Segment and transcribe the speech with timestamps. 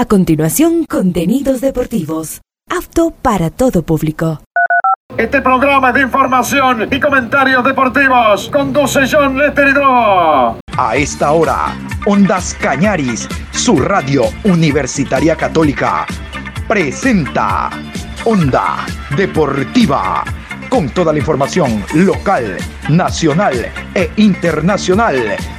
[0.00, 2.40] A continuación, contenidos deportivos.
[2.70, 4.40] Apto para todo público.
[5.16, 9.74] Este programa de información y comentarios deportivos conduce John Lester
[10.76, 11.76] A esta hora,
[12.06, 16.06] Ondas Cañaris, su radio universitaria católica,
[16.68, 17.68] presenta
[18.24, 18.86] Onda
[19.16, 20.22] Deportiva,
[20.68, 22.56] con toda la información local,
[22.88, 25.16] nacional e internacional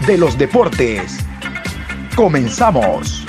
[0.08, 1.18] de los deportes.
[2.16, 3.26] Comenzamos.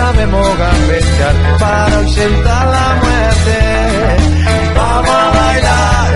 [0.00, 3.58] Sabemos gambetear para ausentar la muerte.
[4.74, 6.08] Vamos a bailar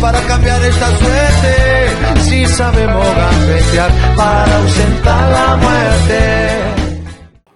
[0.00, 1.54] para cambiar esta suerte.
[2.22, 6.16] Si sabemos gambetear para ausentar la muerte.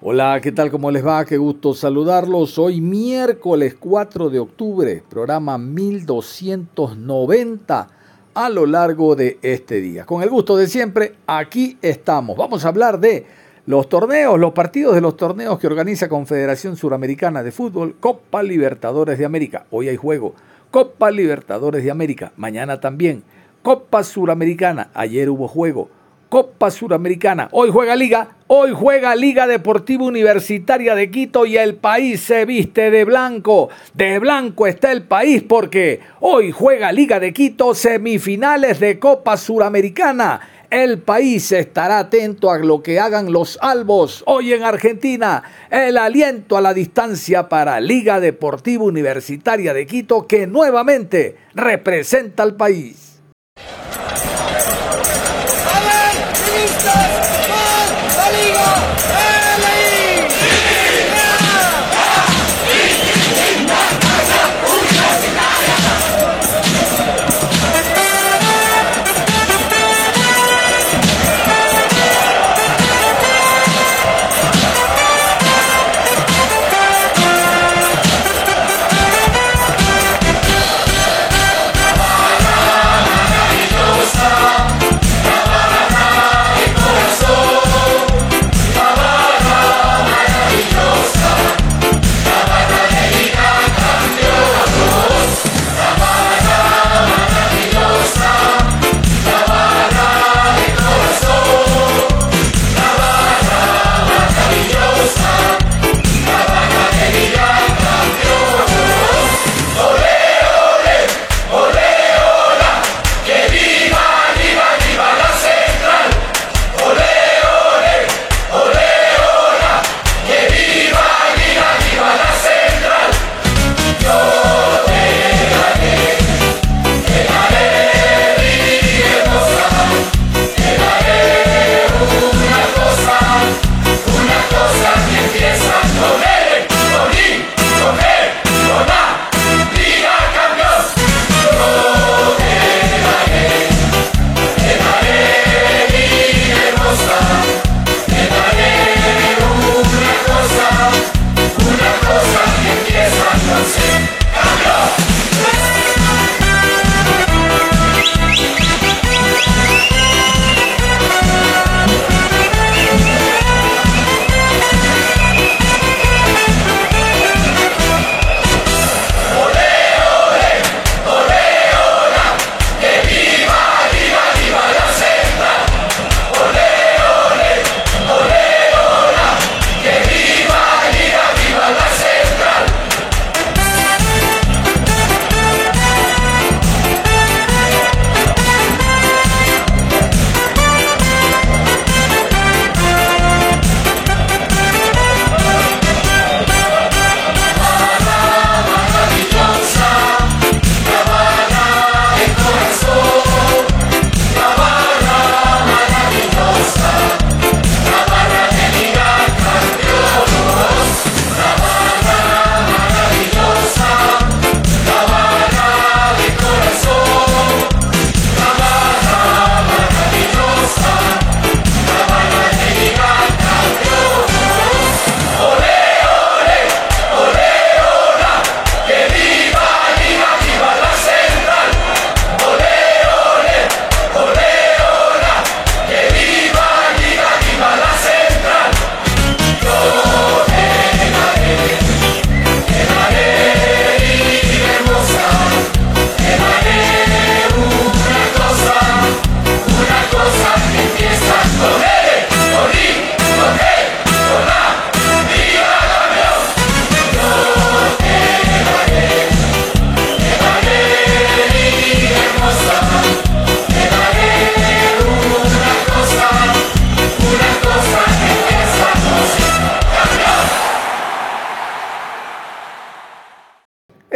[0.03, 0.70] Hola, ¿qué tal?
[0.70, 1.25] ¿Cómo les va?
[1.25, 2.59] Qué gusto saludarlos.
[2.59, 7.89] Hoy miércoles 4 de octubre, programa 1290
[8.34, 10.05] a lo largo de este día.
[10.05, 12.37] Con el gusto de siempre, aquí estamos.
[12.37, 13.39] Vamos a hablar de
[13.70, 19.16] los torneos, los partidos de los torneos que organiza Confederación Suramericana de Fútbol, Copa Libertadores
[19.16, 19.64] de América.
[19.70, 20.34] Hoy hay juego.
[20.72, 22.32] Copa Libertadores de América.
[22.36, 23.22] Mañana también.
[23.62, 24.91] Copa Suramericana.
[24.92, 25.88] Ayer hubo juego.
[26.28, 27.48] Copa Suramericana.
[27.52, 32.91] Hoy juega Liga, hoy juega Liga Deportiva Universitaria de Quito y el país se viste
[32.91, 33.68] de blanco.
[33.94, 40.41] De blanco está el país porque hoy juega Liga de Quito semifinales de Copa Suramericana.
[40.70, 45.42] El país estará atento a lo que hagan los albos hoy en Argentina.
[45.68, 52.54] El aliento a la distancia para Liga Deportiva Universitaria de Quito que nuevamente representa al
[52.54, 53.20] país.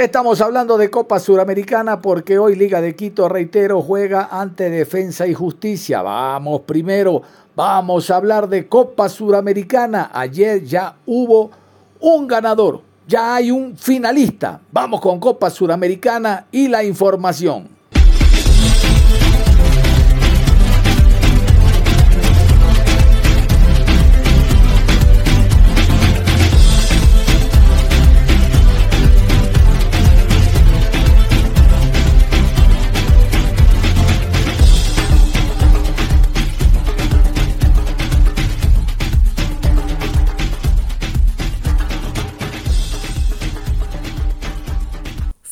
[0.05, 5.33] Estamos hablando de Copa Suramericana porque hoy Liga de Quito, reitero, juega ante Defensa y
[5.33, 6.03] Justicia.
[6.03, 7.23] Vamos primero,
[7.57, 10.11] vamos a hablar de Copa Suramericana.
[10.13, 11.51] Ayer ya hubo
[12.01, 14.61] un ganador, ya hay un finalista.
[14.71, 17.74] Vamos con Copa Suramericana y la información.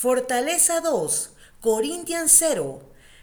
[0.03, 2.81] Fortaleza 2, Corinthians 0.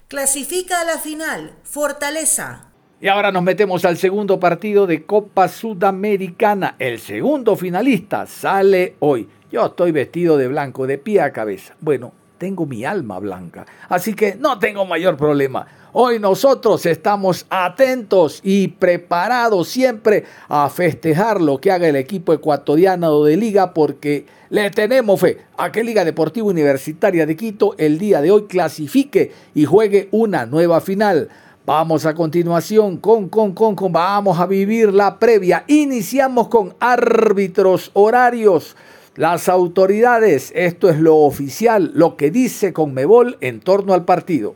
[0.08, 2.72] Clasifica a la final, Fortaleza.
[3.02, 6.78] Y ahora nos metemos al segundo partido de Copa Sudamericana.
[6.80, 9.28] El segundo finalista sale hoy.
[9.52, 11.76] Yo estoy vestido de blanco, de pie a cabeza.
[11.81, 15.68] Bueno, tengo mi alma blanca, así que no tengo mayor problema.
[15.91, 23.24] Hoy nosotros estamos atentos y preparados siempre a festejar lo que haga el equipo ecuatoriano
[23.24, 28.21] de liga porque le tenemos fe a que Liga Deportiva Universitaria de Quito el día
[28.21, 31.30] de hoy clasifique y juegue una nueva final.
[31.65, 35.63] Vamos a continuación con, con, con, con, vamos a vivir la previa.
[35.65, 38.75] Iniciamos con árbitros horarios.
[39.15, 44.53] Las autoridades, esto es lo oficial, lo que dice Conmebol en torno al partido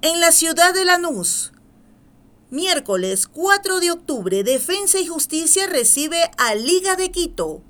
[0.00, 1.52] en la ciudad de Lanús.
[2.50, 7.62] Miércoles 4 de octubre, Defensa y Justicia recibe a Liga de Quito.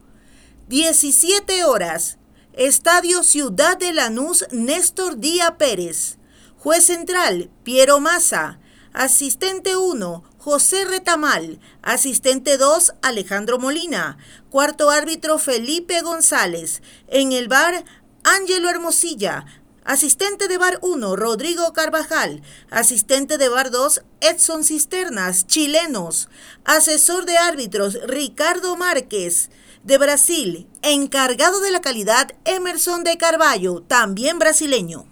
[0.68, 2.18] 17 horas.
[2.52, 6.18] Estadio Ciudad de Lanús, Néstor Díaz Pérez.
[6.58, 8.58] Juez central, Piero Maza.
[8.92, 11.60] Asistente 1, José Retamal.
[11.82, 14.18] Asistente 2, Alejandro Molina.
[14.50, 16.82] Cuarto árbitro, Felipe González.
[17.06, 17.84] En el bar,
[18.22, 19.46] Ángelo Hermosilla.
[19.88, 22.42] Asistente de Bar 1, Rodrigo Carvajal.
[22.70, 26.28] Asistente de Bar 2, Edson Cisternas, chilenos.
[26.66, 29.48] Asesor de árbitros, Ricardo Márquez,
[29.84, 30.66] de Brasil.
[30.82, 35.06] Encargado de la calidad, Emerson de Carballo, también brasileño.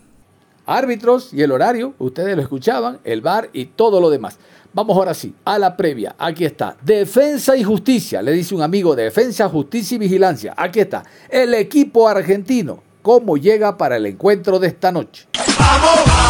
[0.67, 4.37] Árbitros y el horario, ustedes lo escuchaban, el bar y todo lo demás.
[4.75, 6.15] Vamos ahora sí, a la previa.
[6.19, 6.77] Aquí está.
[6.83, 8.95] Defensa y justicia, le dice un amigo.
[8.95, 10.53] Defensa, justicia y vigilancia.
[10.55, 11.03] Aquí está.
[11.31, 15.29] El equipo argentino cómo llega para el encuentro de esta noche.
[15.57, 16.26] ¡Vamos, vamos,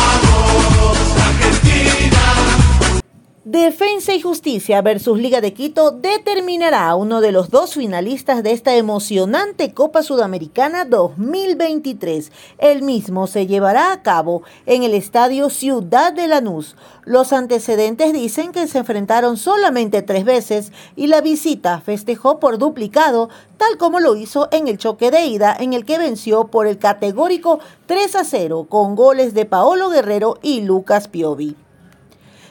[3.48, 8.50] Defensa y Justicia versus Liga de Quito determinará a uno de los dos finalistas de
[8.50, 12.32] esta emocionante Copa Sudamericana 2023.
[12.58, 16.74] El mismo se llevará a cabo en el Estadio Ciudad de Lanús.
[17.04, 23.28] Los antecedentes dicen que se enfrentaron solamente tres veces y la visita festejó por duplicado,
[23.58, 26.78] tal como lo hizo en el choque de ida en el que venció por el
[26.78, 31.54] categórico 3 a 0 con goles de Paolo Guerrero y Lucas Piovi.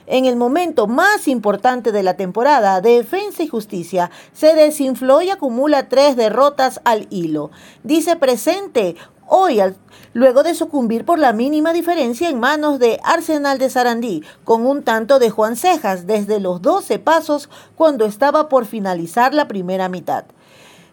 [0.08, 5.90] En el momento más importante de la temporada, Defensa y Justicia se desinfló y acumula
[5.90, 7.50] tres derrotas al hilo.
[7.84, 8.96] Dice presente
[9.28, 9.60] hoy
[10.14, 14.84] luego de sucumbir por la mínima diferencia en manos de Arsenal de Sarandí, con un
[14.84, 20.26] tanto de Juan Cejas desde los 12 pasos cuando estaba por finalizar la primera mitad.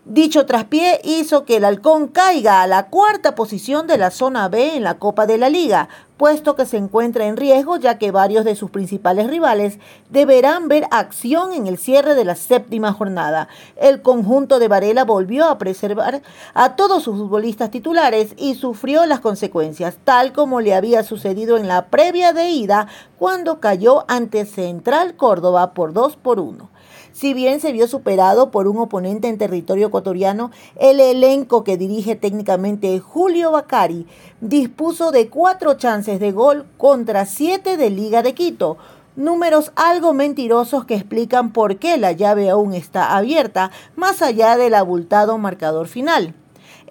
[0.05, 4.75] Dicho traspié hizo que el halcón caiga a la cuarta posición de la zona B
[4.75, 8.45] en la Copa de la Liga, puesto que se encuentra en riesgo ya que varios
[8.45, 9.79] de sus principales rivales
[10.11, 13.47] deberán ver acción en el cierre de la séptima jornada.
[13.77, 19.21] El conjunto de Varela volvió a preservar a todos sus futbolistas titulares y sufrió las
[19.21, 22.89] consecuencias, tal como le había sucedido en la previa de ida
[23.21, 26.73] cuando cayó ante Central Córdoba por 2 por 1.
[27.13, 32.17] Si bien se vio superado por un oponente en territorio ecuatoriano, el elenco que dirige
[32.17, 34.07] técnicamente Julio Bacari
[34.41, 38.79] dispuso de cuatro chances de gol contra siete de Liga de Quito.
[39.15, 44.75] Números algo mentirosos que explican por qué la llave aún está abierta, más allá del
[44.75, 46.35] abultado marcador final.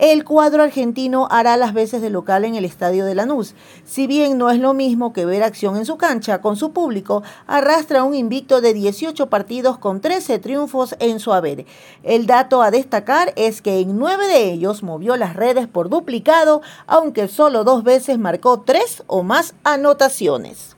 [0.02, 3.54] El cuadro argentino hará las veces de local en el estadio de Lanús.
[3.86, 7.22] Si bien no es lo mismo que ver acción en su cancha con su público,
[7.46, 11.68] arrastra un invicto de 18 partidos con 13 triunfos en su haber.
[12.02, 16.64] El dato a destacar es que en nueve de ellos movió las redes por duplicado,
[16.88, 20.76] aunque solo dos veces marcó tres o más anotaciones.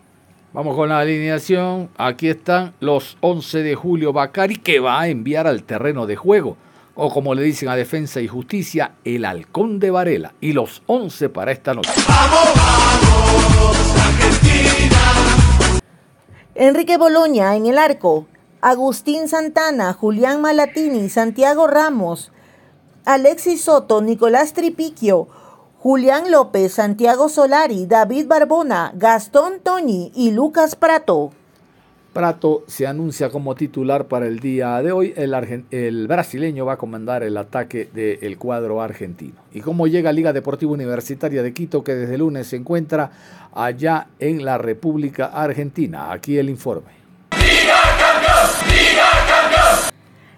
[0.52, 1.90] Vamos con la alineación.
[1.98, 6.58] Aquí están los 11 de Julio Bacari que va a enviar al terreno de juego
[6.96, 11.30] o como le dicen a Defensa y Justicia, el Halcón de Varela y los 11
[11.30, 11.92] para esta noche.
[12.08, 14.98] ¡Vamos, vamos, Argentina!
[16.56, 18.28] Enrique Boloña en el arco,
[18.62, 22.32] Agustín Santana, Julián Malatini, Santiago Ramos,
[23.06, 25.28] Alexis Soto, Nicolás Tripiquio,
[25.80, 31.32] Julián López, Santiago Solari, David Barbona, Gastón Toñi y Lucas Prato.
[32.14, 35.14] Prato se anuncia como titular para el día de hoy.
[35.18, 39.34] El, brasileño va a comandar el ataque del cuadro argentino.
[39.52, 43.10] ¿Y cómo llega Liga Deportiva Universitaria de Quito, que desde lunes se encuentra
[43.52, 46.12] allá en la República Argentina?
[46.12, 46.92] Aquí el informe.
[47.32, 47.93] ¡Liga,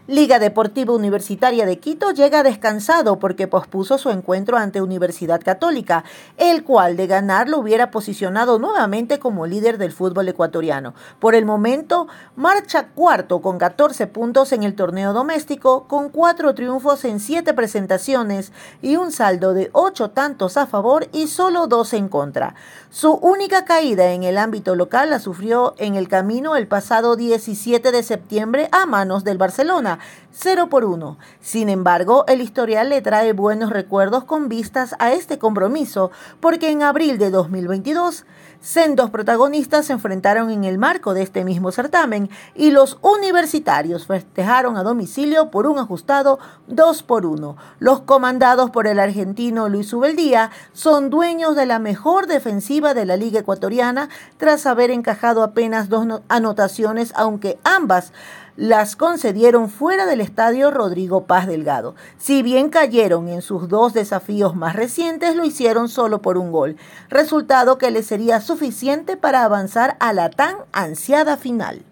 [0.07, 6.03] ¡Liga, Deportiva Universitaria de Quito llega descansado porque pospuso su encuentro ante Universidad Católica,
[6.37, 10.93] el cual de ganar lo hubiera posicionado nuevamente como líder del fútbol ecuatoriano.
[11.19, 17.03] Por el momento, marcha cuarto con 14 puntos en el torneo doméstico, con cuatro triunfos
[17.03, 18.51] en siete presentaciones
[18.83, 22.53] y un saldo de ocho tantos a favor y solo dos en contra.
[22.95, 27.91] Su única caída en el ámbito local la sufrió en el camino el pasado 17
[27.91, 29.99] de septiembre a manos del Barcelona
[30.31, 31.17] 0 por 1.
[31.41, 36.09] Sin embargo, el historial le trae buenos recuerdos con vistas a este compromiso,
[36.39, 38.23] porque en abril de 2022,
[38.65, 44.75] sendos protagonistas se enfrentaron en el marco de este mismo certamen y los universitarios festejaron
[44.75, 47.55] a domicilio por un ajustado 2 por 1.
[47.77, 53.17] Los comandados por el argentino Luis Ubeldía son dueños de la mejor defensiva de la
[53.17, 58.13] Liga Ecuatoriana tras haber encajado apenas dos anotaciones, aunque ambas
[58.57, 61.95] las concedieron fuera del estadio Rodrigo Paz Delgado.
[62.17, 66.77] Si bien cayeron en sus dos desafíos más recientes, lo hicieron solo por un gol,
[67.09, 71.83] resultado que les sería suficiente para avanzar a la tan ansiada final.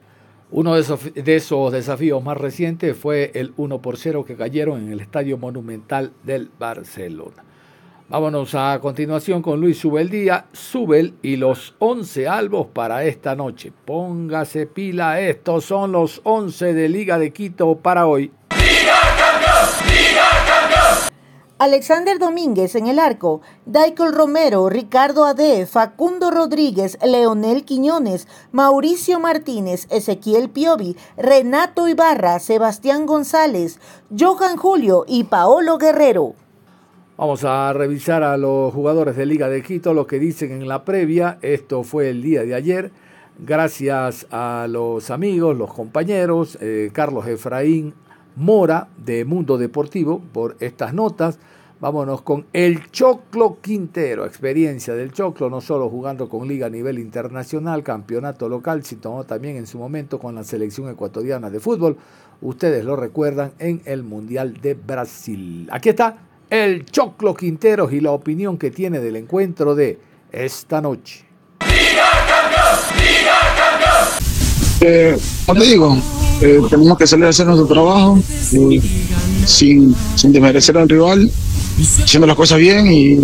[0.52, 4.84] Uno de esos, de esos, desafíos más recientes fue el 1 por 0 que cayeron
[4.84, 7.44] en el Estadio Monumental del Barcelona.
[8.14, 13.74] Vámonos a continuación con Luis Subeldía, Subel y los 11 albos para esta noche.
[13.86, 18.32] Póngase pila, estos son los 11 de Liga de Quito para hoy.
[18.56, 19.88] ¡Liga Campeón!
[19.88, 21.10] ¡Liga Campeón!
[21.58, 29.88] Alexander Domínguez en el arco, Daikol Romero, Ricardo Ade, Facundo Rodríguez, Leonel Quiñones, Mauricio Martínez,
[29.90, 33.80] Ezequiel Piovi, Renato Ibarra, Sebastián González,
[34.16, 36.36] Johan Julio y Paolo Guerrero.
[37.16, 40.84] Vamos a revisar a los jugadores de Liga de Quito, lo que dicen en la
[40.84, 41.38] previa.
[41.44, 42.92] Esto fue el día de ayer.
[43.38, 47.94] Gracias a los amigos, los compañeros, eh, Carlos Efraín
[48.36, 51.38] Mora de Mundo Deportivo por estas notas.
[51.80, 56.98] Vámonos con el Choclo Quintero, experiencia del Choclo, no solo jugando con liga a nivel
[56.98, 61.96] internacional, campeonato local, sino también en su momento con la selección ecuatoriana de fútbol.
[62.42, 65.70] Ustedes lo recuerdan en el Mundial de Brasil.
[65.72, 66.18] Aquí está
[66.54, 69.98] el Choclo Quinteros y la opinión que tiene del encuentro de
[70.32, 71.26] esta noche.
[71.66, 73.00] ¡Liga campeón!
[73.00, 74.08] ¡Liga campeón!
[74.82, 75.18] Eh,
[75.48, 75.98] como digo,
[76.42, 78.20] eh, tenemos que salir a hacer nuestro trabajo
[79.48, 81.32] sin, sin desmerecer al rival
[81.84, 83.18] haciendo las cosas bien y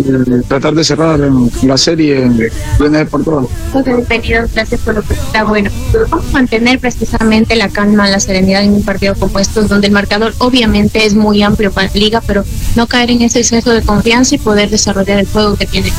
[0.48, 1.18] tratar de cerrar
[1.62, 3.48] la serie de por todo.
[3.84, 5.70] Bienvenidos, gracias por lo que está bueno.
[6.10, 10.34] ¿Cómo mantener precisamente la calma, la serenidad en un partido como estos, donde el marcador
[10.38, 12.44] obviamente es muy amplio para la liga, pero
[12.76, 15.92] no caer en ese exceso de confianza y poder desarrollar el juego que tiene?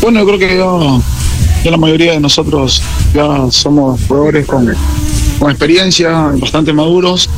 [0.00, 0.56] Bueno, yo creo que
[1.64, 2.82] ya, la mayoría de nosotros
[3.14, 4.72] ya somos jugadores con,
[5.38, 7.28] con experiencia, bastante maduros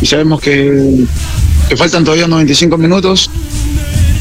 [0.00, 1.06] y sabemos que
[1.72, 3.30] que faltan todavía 95 minutos.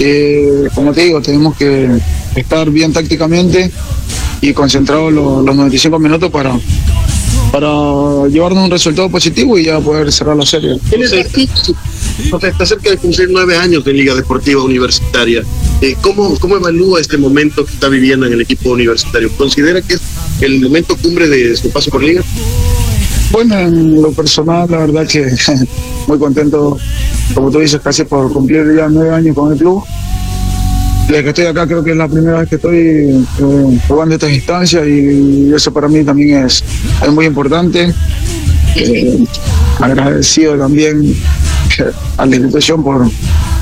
[0.03, 1.88] Eh, como te digo, tenemos que
[2.36, 3.70] estar bien tácticamente
[4.41, 6.58] y concentrados los, 95 minutos para,
[7.51, 10.79] para llevarnos un resultado positivo y ya poder cerrar la serie.
[12.41, 15.43] Está cerca de cumplir nueve años de Liga Deportiva Universitaria.
[15.81, 19.29] Eh, ¿cómo, ¿Cómo evalúa este momento que está viviendo en el equipo universitario?
[19.38, 20.01] ¿Considera que es
[20.41, 22.24] el momento cumbre de su paso por Liga?
[23.31, 25.27] Bueno, en lo personal, la verdad que
[26.08, 26.79] muy contento,
[27.33, 29.83] como tú dices, casi por cumplir ya nueve años con el club.
[31.07, 34.31] Desde que estoy acá creo que es la primera vez que estoy eh, jugando estas
[34.31, 36.63] instancias y eso para mí también es,
[37.01, 37.93] es muy importante.
[38.75, 39.25] Eh,
[39.79, 41.15] agradecido también
[42.17, 43.09] a la institución por,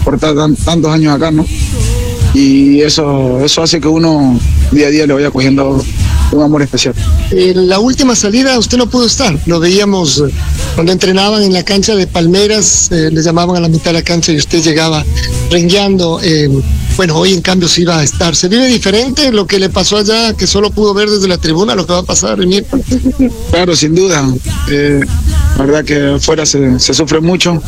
[0.04, 1.46] por estar tantos años acá, ¿no?
[2.34, 4.40] Y eso, eso hace que uno
[4.72, 5.84] día a día le vaya cogiendo
[6.32, 6.94] un amor especial.
[7.32, 10.32] En la última salida usted no pudo estar, lo veíamos eh,
[10.76, 14.02] cuando entrenaban en la cancha de Palmeras, eh, les llamaban a la mitad de la
[14.02, 15.04] cancha y usted llegaba
[15.50, 16.20] rengueando.
[16.22, 16.50] Eh,
[16.98, 18.36] bueno, hoy en cambio sí iba a estar.
[18.36, 21.76] ¿Se vive diferente lo que le pasó allá, que solo pudo ver desde la tribuna,
[21.76, 22.66] lo que va a pasar en
[23.52, 24.22] Claro, sin duda.
[24.68, 27.62] la verdad que afuera se, sufre mucho.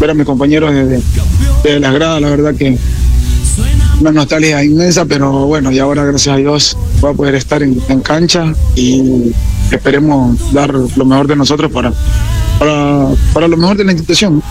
[0.00, 1.02] ver a mis compañeros desde,
[1.62, 2.78] desde las gradas, la verdad que
[4.02, 7.78] una nostalgia inmensa, pero bueno, y ahora gracias a Dios voy a poder estar en,
[8.02, 9.32] cancha y
[9.70, 11.92] esperemos dar lo mejor de nosotros para,
[12.58, 14.42] para, para lo mejor de la institución.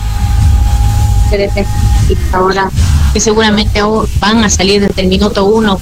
[2.32, 2.70] ahora
[3.12, 3.80] que seguramente
[4.20, 5.78] van a salir desde el minuto uno,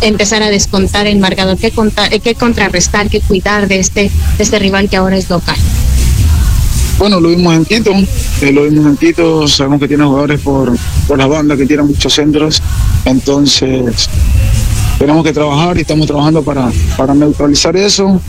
[0.00, 4.58] empezar a descontar el marcador, qué, contar, qué contrarrestar, qué cuidar de este, de este
[4.58, 5.56] rival que ahora es local.
[7.00, 7.92] Bueno, lo vimos en Quito,
[8.42, 10.76] eh, lo vimos en Quito, sabemos que tiene jugadores por,
[11.08, 12.62] por la banda que tienen muchos centros,
[13.06, 14.10] entonces
[14.98, 18.20] tenemos que trabajar y estamos trabajando para, para neutralizar eso.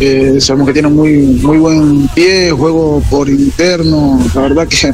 [0.00, 4.92] Eh, sabemos que tiene muy, muy buen pie, juego por interno, la verdad que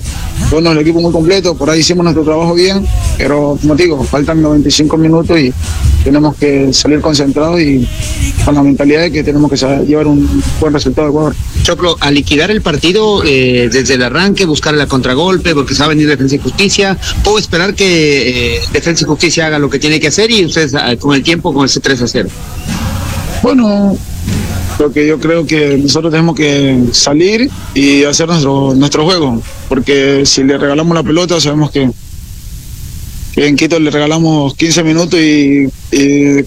[0.51, 2.85] bueno, el equipo muy completo, por ahí hicimos nuestro trabajo bien,
[3.17, 5.53] pero como digo, faltan 95 minutos y
[6.03, 7.87] tenemos que salir concentrados y
[8.45, 11.37] con la mentalidad de que tenemos que llevar un buen resultado de Ecuador.
[11.63, 15.87] Choclo, a liquidar el partido eh, desde el arranque, buscar la contragolpe, porque se va
[15.87, 19.79] a venir Defensa y Justicia, o esperar que eh, Defensa y Justicia haga lo que
[19.79, 22.29] tiene que hacer y ustedes ah, con el tiempo con ese 3 a 0.
[23.43, 23.97] Bueno,
[24.89, 30.43] que yo creo que nosotros tenemos que salir y hacer nuestro, nuestro juego, porque si
[30.43, 31.91] le regalamos la pelota sabemos que,
[33.37, 35.69] en Quito le regalamos 15 minutos y,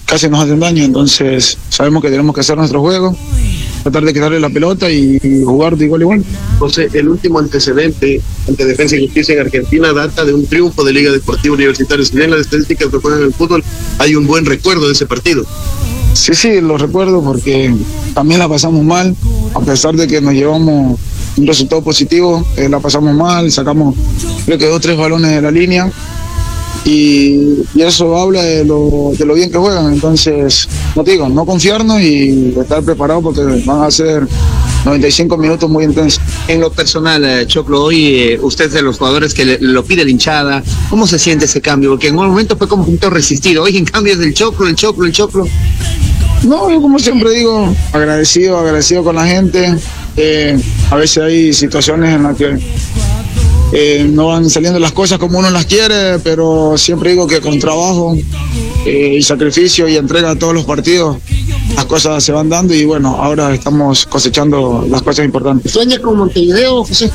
[0.04, 3.16] casi nos hacen daño, entonces sabemos que tenemos que hacer nuestro juego,
[3.84, 6.24] tratar de quitarle la pelota y, jugar de igual a igual.
[6.58, 10.92] José, el último antecedente ante Defensa y Justicia en Argentina data de un triunfo de
[10.92, 12.04] Liga Deportiva Universitaria.
[12.04, 13.62] Si bien las estadísticas que juegan en el fútbol,
[13.98, 15.46] hay un buen recuerdo de ese partido.
[16.14, 17.74] Sí, sí, lo recuerdo porque
[18.14, 19.14] también la pasamos mal,
[19.52, 20.98] a pesar de que nos llevamos
[21.36, 23.96] un resultado positivo, eh, la pasamos mal, sacamos
[24.46, 25.90] creo que dos tres balones de la línea
[26.84, 29.92] y, eso habla de lo, bien que juegan.
[29.92, 34.26] Entonces, no digo, no confiarnos y estar preparados porque van a ser
[34.84, 36.22] 95 minutos muy intensos.
[36.46, 40.10] En lo personal, eh, Choclo, hoy eh, usted de los jugadores que lo pide la
[40.10, 40.62] hinchada.
[40.90, 41.90] ¿Cómo se siente ese cambio?
[41.90, 43.62] Porque en un momento fue como un poquito resistido.
[43.62, 45.46] Hoy en cambio es del Choclo, el Choclo, el Choclo.
[46.44, 49.74] No, yo como siempre digo, agradecido, agradecido con la gente.
[50.16, 50.58] Eh,
[50.90, 52.58] a veces hay situaciones en las que
[53.72, 57.58] eh, no van saliendo las cosas como uno las quiere, pero siempre digo que con
[57.58, 58.16] trabajo
[58.84, 61.16] eh, y sacrificio y entrega a todos los partidos,
[61.74, 65.72] las cosas se van dando y bueno, ahora estamos cosechando las cosas importantes.
[65.72, 67.10] ¿Sueña con Montevideo, José?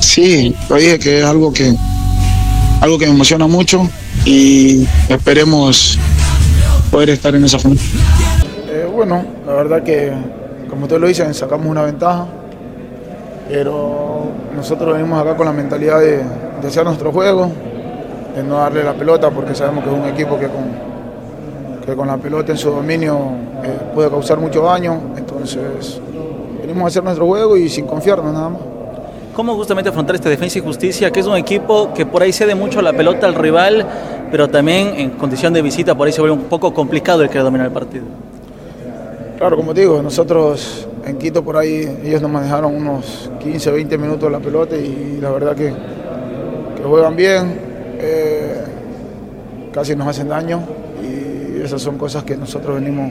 [0.00, 1.74] Sí, lo dije que es algo que,
[2.80, 3.88] algo que me emociona mucho
[4.24, 5.98] y esperemos
[6.90, 7.80] poder estar en esa forma.
[8.68, 10.12] Eh, bueno, la verdad que,
[10.68, 12.26] como ustedes lo dicen, sacamos una ventaja,
[13.48, 16.22] pero nosotros venimos acá con la mentalidad de,
[16.66, 17.50] hacer nuestro juego,
[18.34, 22.06] de no darle la pelota, porque sabemos que es un equipo que con, que con
[22.06, 23.18] la pelota en su dominio
[23.62, 26.00] eh, puede causar mucho daño, entonces
[26.60, 28.60] venimos a hacer nuestro juego y sin confiarnos nada más.
[29.40, 32.54] ¿Cómo justamente afrontar este Defensa y Justicia, que es un equipo que por ahí cede
[32.54, 33.86] mucho la pelota al rival,
[34.30, 37.44] pero también en condición de visita por ahí se vuelve un poco complicado el querer
[37.44, 38.04] dominar el partido?
[39.38, 44.30] Claro, como digo, nosotros en Quito por ahí ellos nos manejaron unos 15, 20 minutos
[44.30, 45.72] la pelota y la verdad que,
[46.84, 47.60] juegan bien,
[47.98, 48.62] eh,
[49.72, 50.60] casi nos hacen daño
[51.02, 53.10] y esas son cosas que nosotros venimos,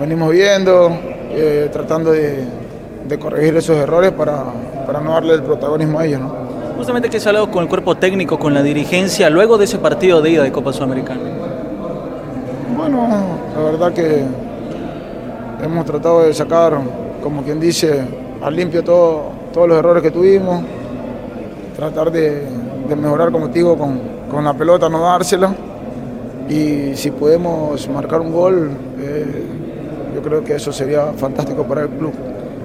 [0.00, 0.98] venimos viendo,
[1.30, 2.63] eh, tratando de,
[3.08, 4.44] de corregir esos errores para,
[4.86, 6.20] para no darle el protagonismo a ellos.
[6.20, 6.32] ¿no?
[6.76, 9.78] Justamente que se ha hablado con el cuerpo técnico, con la dirigencia, luego de ese
[9.78, 11.20] partido de ida de Copa Sudamericana.
[12.76, 13.08] Bueno,
[13.56, 14.24] la verdad que
[15.62, 16.78] hemos tratado de sacar,
[17.22, 18.04] como quien dice,
[18.42, 20.64] al limpio todo, todos los errores que tuvimos,
[21.76, 22.42] tratar de,
[22.88, 25.54] mejorar, como digo, con, con, la pelota, no dársela.
[26.48, 29.44] Y si podemos marcar un gol, eh,
[30.14, 32.12] yo creo que eso sería fantástico para el club.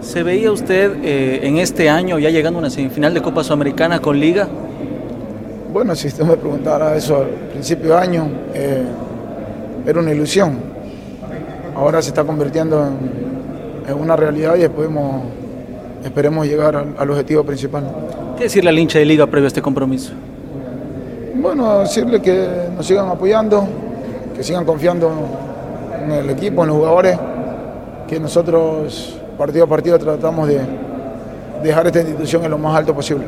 [0.02, 4.00] ¿Se veía usted eh, en este año ya llegando a una semifinal de Copa Sudamericana
[4.00, 4.48] con Liga?
[5.74, 8.86] Bueno, si usted me preguntara eso al principio de año, eh,
[9.86, 10.58] era una ilusión.
[11.76, 12.88] Ahora se está convirtiendo
[13.88, 15.24] en, una realidad y esperemos,
[16.04, 17.84] esperemos llegar al, objetivo principal.
[18.38, 20.14] ¿Qué decirle al hincha de Liga previo a este compromiso?
[21.36, 23.68] Bueno, decirle que nos sigan apoyando,
[24.36, 25.12] que sigan confiando
[26.04, 27.18] en el equipo, en los jugadores,
[28.08, 30.60] que nosotros partido a partido tratamos de
[31.64, 33.26] dejar esta institución en lo más alto posible.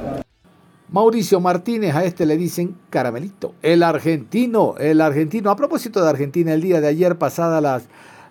[0.89, 3.53] Mauricio Martínez, a este le dicen caramelito.
[3.61, 5.49] El argentino, el argentino.
[5.49, 7.83] A propósito de Argentina, el día de ayer, pasada las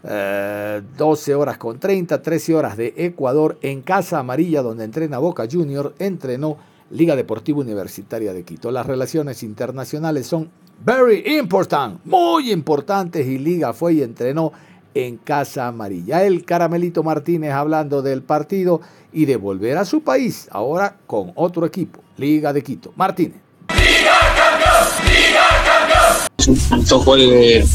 [0.02, 5.48] 12 eh, horas con 30, 13 horas de Ecuador, en Casa Amarilla, donde entrena Boca
[5.50, 6.58] Junior, entrenó
[6.90, 8.70] Liga Deportiva Universitaria de Quito.
[8.70, 10.50] Las relaciones internacionales son
[10.84, 14.52] very important, muy importantes, y Liga fue y entrenó
[14.94, 16.24] en Casa Amarilla.
[16.24, 18.80] El Caramelito Martínez hablando del partido
[19.12, 22.92] y de volver a su país, ahora con otro equipo, Liga de Quito.
[22.96, 23.36] Martínez.
[23.68, 26.82] Liga campeón, Liga campeón.
[26.82, 27.68] Estos juegos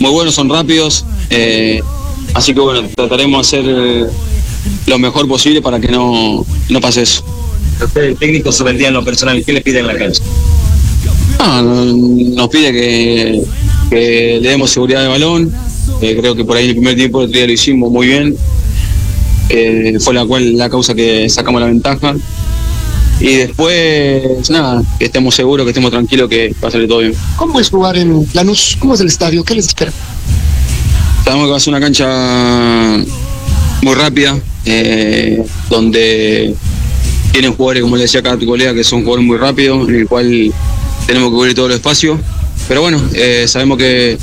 [0.00, 1.80] muy buenos, son rápidos, eh,
[2.34, 4.10] así que bueno, trataremos de hacer
[4.86, 7.24] lo mejor posible para que no, no pase eso.
[7.82, 10.22] Ustedes técnicos se vendían lo personal, ¿qué les piden en la cancha?
[11.38, 13.42] No, nos pide que,
[13.90, 15.52] que le demos seguridad de balón.
[16.04, 18.36] Eh, creo que por ahí el primer tiempo el otro día lo hicimos muy bien.
[19.48, 22.14] Eh, fue la cual la causa que sacamos la ventaja.
[23.20, 27.14] Y después, nada, que estemos seguros, que estemos tranquilos, que va a salir todo bien.
[27.36, 28.76] ¿Cómo es jugar en Lanús?
[28.78, 29.42] ¿Cómo es el estadio?
[29.44, 29.92] ¿Qué les espera?
[31.24, 33.02] Sabemos que va a ser una cancha
[33.80, 36.54] muy rápida, eh, donde
[37.32, 39.94] tienen jugadores, como le decía acá a tu colega, que son jugadores muy rápidos, en
[39.94, 40.52] el cual
[41.06, 42.20] tenemos que cubrir todo el espacio.
[42.68, 44.18] Pero bueno, eh, sabemos que,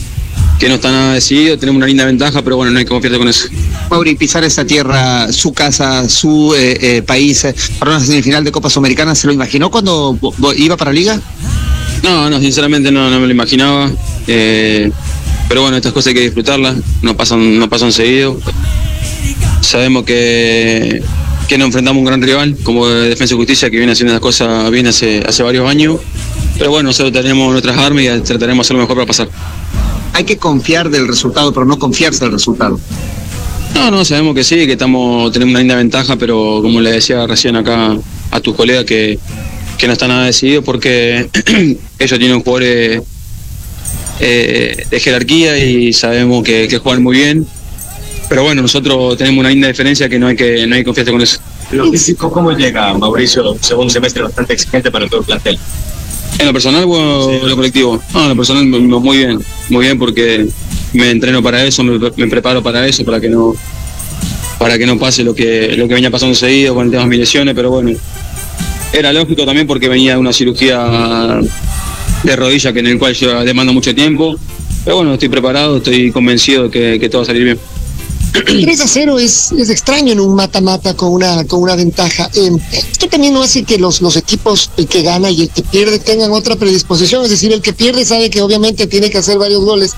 [0.61, 3.17] que no está nada decidido, tenemos una linda ventaja, pero bueno, no hay que confiarte
[3.17, 3.47] con eso.
[3.89, 8.51] Mauri, pisar esta tierra, su casa, su eh, eh, país, eh, para una semifinal de
[8.51, 10.15] Copa Sudamericana, ¿se lo imaginó cuando
[10.55, 11.19] iba para Liga?
[12.03, 13.89] No, no, sinceramente no, no me lo imaginaba.
[14.27, 14.91] eh,
[15.49, 18.39] pero bueno, estas cosas hay que disfrutarlas, no pasan, no pasan seguido.
[19.61, 21.01] Sabemos que,
[21.47, 24.21] que nos enfrentamos a un gran rival como Defensa y Justicia que viene haciendo las
[24.21, 25.97] cosas bien hace, hace varios años.
[26.59, 29.27] Pero bueno, nosotros tenemos nuestras armas y trataremos de hacer lo mejor para pasar.
[30.13, 32.79] Hay que confiar del resultado, pero no confiarse del resultado.
[33.75, 37.25] No, no, sabemos que sí, que estamos, tenemos una linda ventaja, pero como le decía
[37.25, 37.97] recién acá
[38.29, 39.17] a tus colegas, que,
[39.77, 41.27] que no está nada decidido porque
[41.99, 43.01] ellos tienen jugadores
[44.19, 47.47] eh, de jerarquía y sabemos que, juegan muy bien.
[48.29, 51.21] Pero bueno, nosotros tenemos una linda diferencia que no hay que, no hay que con
[51.21, 51.39] eso.
[51.71, 53.55] Lo físico, ¿cómo llega Mauricio?
[53.61, 55.57] Segundo semestre bastante exigente para todo el plantel.
[56.39, 58.01] ¿En lo personal o en lo colectivo?
[58.13, 60.47] No, en lo personal mu- mu- muy bien, muy bien porque
[60.93, 63.53] me entreno para eso, me, me preparo para eso, para que no
[64.59, 67.09] para que no pase lo que lo que venía pasando seguido con el tema de
[67.09, 67.91] mis lesiones, pero bueno,
[68.93, 71.39] era lógico también porque venía de una cirugía
[72.23, 74.35] de rodilla que en el cual lleva demanda mucho tiempo,
[74.83, 77.59] pero bueno, estoy preparado, estoy convencido que, que todo va a salir bien.
[78.31, 82.29] 3 a 0 es, es extraño en un mata-mata con una, con una ventaja.
[82.33, 85.63] Eh, esto también no hace que los, los equipos, el que gana y el que
[85.63, 87.23] pierde, tengan otra predisposición.
[87.23, 89.93] Es decir, el que pierde sabe que obviamente tiene que hacer varios goles.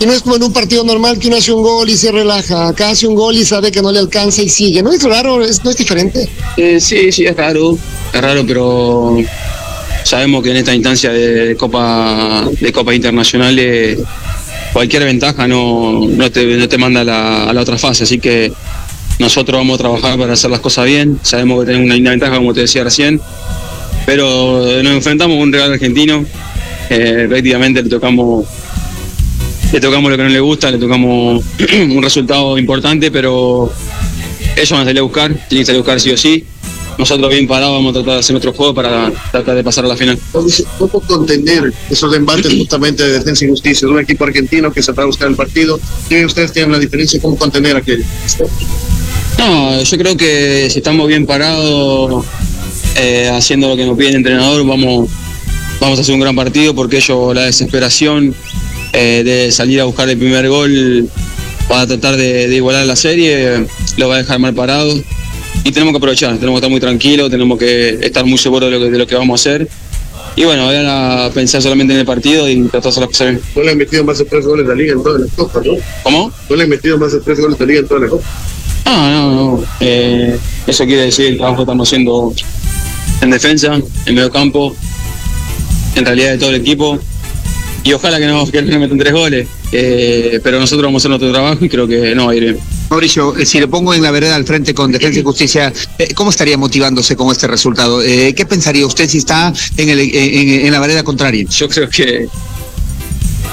[0.00, 2.10] Y no es como en un partido normal que uno hace un gol y se
[2.12, 2.68] relaja.
[2.68, 4.82] Acá hace un gol y sabe que no le alcanza y sigue.
[4.82, 5.42] ¿No es raro?
[5.44, 6.28] ¿Es, ¿No es diferente?
[6.56, 7.76] Eh, sí, sí, es raro,
[8.12, 9.16] es raro, pero
[10.04, 13.98] sabemos que en esta instancia de Copa de Copa Internacionales
[14.72, 18.18] cualquier ventaja no, no, te, no te manda a la, a la otra fase, así
[18.18, 18.52] que
[19.18, 22.36] nosotros vamos a trabajar para hacer las cosas bien, sabemos que tenemos una linda ventaja,
[22.36, 23.20] como te decía recién,
[24.06, 26.24] pero nos enfrentamos a un regalo argentino,
[26.90, 28.46] eh, prácticamente le tocamos
[29.72, 31.44] le tocamos lo que no le gusta, le tocamos
[31.90, 33.70] un resultado importante, pero
[34.56, 36.44] ellos van a salir a buscar, tienen que salir a buscar sí o sí.
[36.98, 39.88] Nosotros bien parados vamos a tratar de hacer nuestro juego para tratar de pasar a
[39.88, 40.18] la final.
[40.32, 43.86] ¿Cómo contener esos embates justamente de defensa y justicia?
[43.86, 45.78] Es un equipo argentino que se va a buscar el partido.
[46.08, 47.20] ¿Qué ustedes tienen la diferencia?
[47.22, 48.04] ¿Cómo contener a aquel?
[49.38, 52.24] No, yo creo que si estamos bien parados,
[52.96, 55.08] eh, haciendo lo que nos pide el entrenador, vamos,
[55.80, 58.34] vamos a hacer un gran partido porque ellos la desesperación
[58.92, 61.08] eh, de salir a buscar el primer gol
[61.68, 65.00] para tratar de, de igualar la serie, lo va a dejar mal parado.
[65.64, 68.78] Y tenemos que aprovechar, tenemos que estar muy tranquilos, tenemos que estar muy seguros de
[68.78, 69.68] lo que, de lo que vamos a hacer.
[70.36, 73.42] Y bueno, ahora pensar solamente en el partido y tratar de hacer las cosas bien.
[73.56, 75.60] No le han metido más de tres goles de la liga en toda la copa,
[75.64, 75.72] ¿no?
[76.04, 76.32] ¿Cómo?
[76.48, 78.24] No le han metido más de tres goles de la liga en toda la copa.
[78.84, 79.64] No, no, no.
[79.80, 82.32] Eh, eso quiere decir el trabajo que estamos haciendo
[83.20, 84.74] en defensa, en medio campo,
[85.96, 86.98] en realidad de todo el equipo.
[87.82, 89.48] Y ojalá que no, que no metan tres goles.
[89.72, 92.44] Eh, pero nosotros vamos a hacer nuestro trabajo y creo que no va a ir
[92.44, 92.58] bien.
[92.90, 96.14] Mauricio, eh, si le pongo en la vereda al frente con Defensa y Justicia, eh,
[96.14, 98.02] ¿cómo estaría motivándose con este resultado?
[98.02, 101.44] Eh, ¿Qué pensaría usted si está en, el, en, la vereda contraria?
[101.50, 102.26] Yo creo que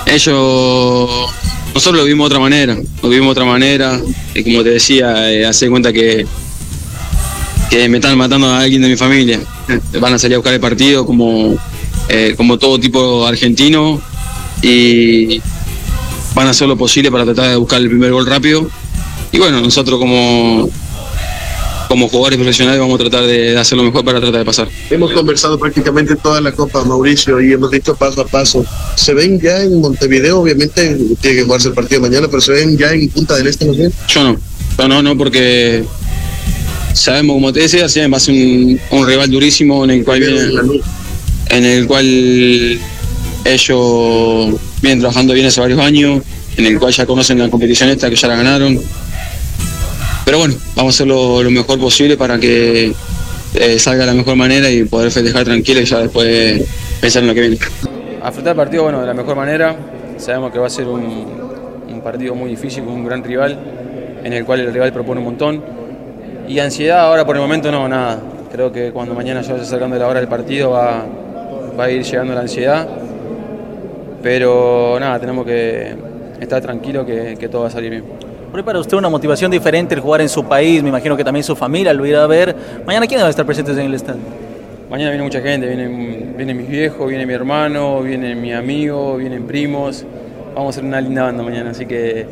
[0.06, 1.32] ellos,
[1.74, 4.00] nosotros lo vimos de otra manera, lo vimos de otra manera.
[4.34, 6.26] Y como te decía, hace cuenta que,
[7.70, 9.42] que me están matando a alguien de mi familia.
[10.00, 11.58] Van a salir a buscar el partido como,
[12.38, 14.02] como todo tipo argentino
[14.62, 15.42] y
[16.34, 18.70] van a hacer lo posible para tratar de buscar el primer gol rápido.
[19.36, 20.70] Y bueno, nosotros como,
[21.90, 24.70] como jugadores profesionales vamos a tratar de, hacer lo mejor para tratar de pasar.
[24.90, 28.66] Hemos conversado prácticamente toda la Copa, Mauricio, y hemos dicho paso a paso.
[28.96, 30.40] ¿Se ven ya en Montevideo?
[30.40, 33.66] Obviamente tiene que jugarse el partido mañana, pero ¿se ven ya en Punta del Este?
[33.66, 33.74] ¿no?
[33.74, 34.38] Yo no,
[34.78, 35.84] yo no, no, porque
[36.94, 40.22] sabemos, como te decía, sí, va a ser un, un rival durísimo en el cual
[40.22, 40.72] viene-
[41.50, 42.80] en el cual
[43.44, 46.24] ellos vienen trabajando bien hace varios años,
[46.56, 48.80] en el cual ya conocen la competición esta, que ya la ganaron.
[50.26, 52.92] Pero bueno, vamos a hacer lo, mejor posible para que
[53.54, 56.64] eh, salga de la mejor manera y poder festejar tranquilo y ya después
[57.00, 57.58] pensar en lo que viene.
[58.24, 59.76] Afrontar el partido bueno, de la mejor manera.
[60.18, 61.46] Sabemos que va a ser un,
[62.04, 63.58] partido muy difícil con un gran rival,
[64.24, 65.64] en el cual el rival propone un montón.
[66.48, 68.20] Y ansiedad ahora por el momento no, nada.
[68.52, 71.04] Creo que cuando mañana ya se acercando la hora del partido va,
[71.80, 72.88] va a ir llegando la ansiedad.
[74.22, 75.96] Pero nada, tenemos que
[76.40, 78.25] estar tranquilos que todo va a salir bien.
[78.56, 81.44] Ahí para usted una motivación diferente el jugar en su país, me imagino que también
[81.44, 82.56] su familia lo irá a ver.
[82.86, 84.22] Mañana, ¿quién va a estar presentes en el estadio?
[84.90, 89.46] Mañana viene mucha gente, vienen, vienen mis viejos, viene mi hermano, viene mi amigo, vienen
[89.46, 90.06] primos.
[90.54, 92.28] Vamos a hacer una linda banda mañana, así que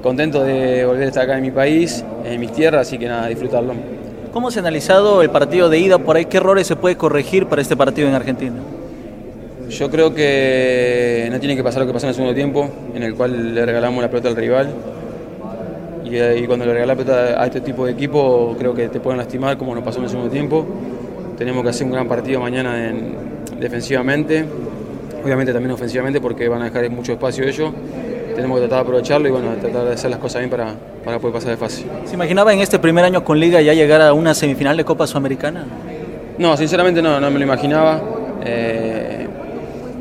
[0.00, 3.26] contento de volver a estar acá en mi país, en mis tierras, así que nada,
[3.26, 3.74] disfrutarlo.
[4.32, 6.26] ¿Cómo se ha analizado el partido de ida por ahí?
[6.26, 8.54] ¿Qué errores se puede corregir para este partido en Argentina?
[9.68, 13.02] Yo creo que no tiene que pasar lo que pasó en el segundo tiempo, en
[13.02, 14.72] el cual le regalamos la pelota al rival.
[16.10, 19.56] Y, y cuando le pelota a este tipo de equipo, creo que te pueden lastimar
[19.58, 20.66] como nos pasó en el segundo tiempo.
[21.36, 23.14] Tenemos que hacer un gran partido mañana en,
[23.60, 24.44] defensivamente,
[25.22, 27.72] obviamente también ofensivamente porque van a dejar mucho espacio ellos.
[28.34, 31.18] Tenemos que tratar de aprovecharlo y bueno, tratar de hacer las cosas bien para, para
[31.18, 31.84] poder pasar de fase.
[32.04, 35.06] ¿Se imaginaba en este primer año con Liga ya llegar a una semifinal de Copa
[35.06, 35.64] Sudamericana?
[36.38, 38.00] No, sinceramente no, no me lo imaginaba.
[38.44, 39.26] Eh,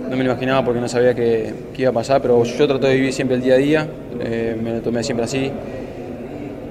[0.09, 2.87] no me lo imaginaba porque no sabía que, que, iba a pasar, pero yo trato
[2.87, 3.87] de vivir siempre el día a día,
[4.21, 5.51] eh, me lo tomé siempre así.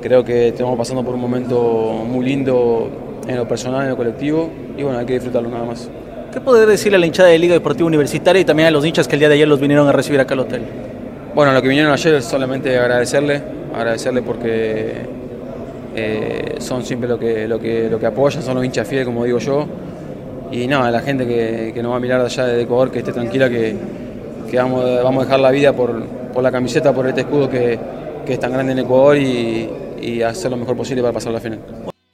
[0.02, 2.90] Creo que estamos pasando por un momento muy lindo
[3.26, 5.88] en lo personal, en lo colectivo, y bueno, hay que disfrutarlo nada más.
[6.32, 9.08] ¿Qué poder decirle a la hinchada de Liga Deportiva Universitaria y también a los hinchas
[9.08, 10.62] que el día de ayer los vinieron a recibir acá al hotel?
[11.34, 13.40] Bueno, lo que vinieron ayer solamente agradecerle,
[13.74, 14.92] agradecerle porque
[15.94, 19.24] eh, son siempre lo que, lo, que, lo que apoyan, son los hinchas fieles, como
[19.24, 19.66] digo yo.
[20.52, 22.98] Y nada, la gente que, que nos va a mirar de allá de Ecuador, que
[22.98, 23.74] esté tranquila, que,
[24.50, 27.78] que vamos, vamos a dejar la vida por, por la camiseta, por este escudo que,
[28.26, 29.68] que es tan grande en Ecuador y,
[30.00, 31.60] y hacer lo mejor posible para pasar la final.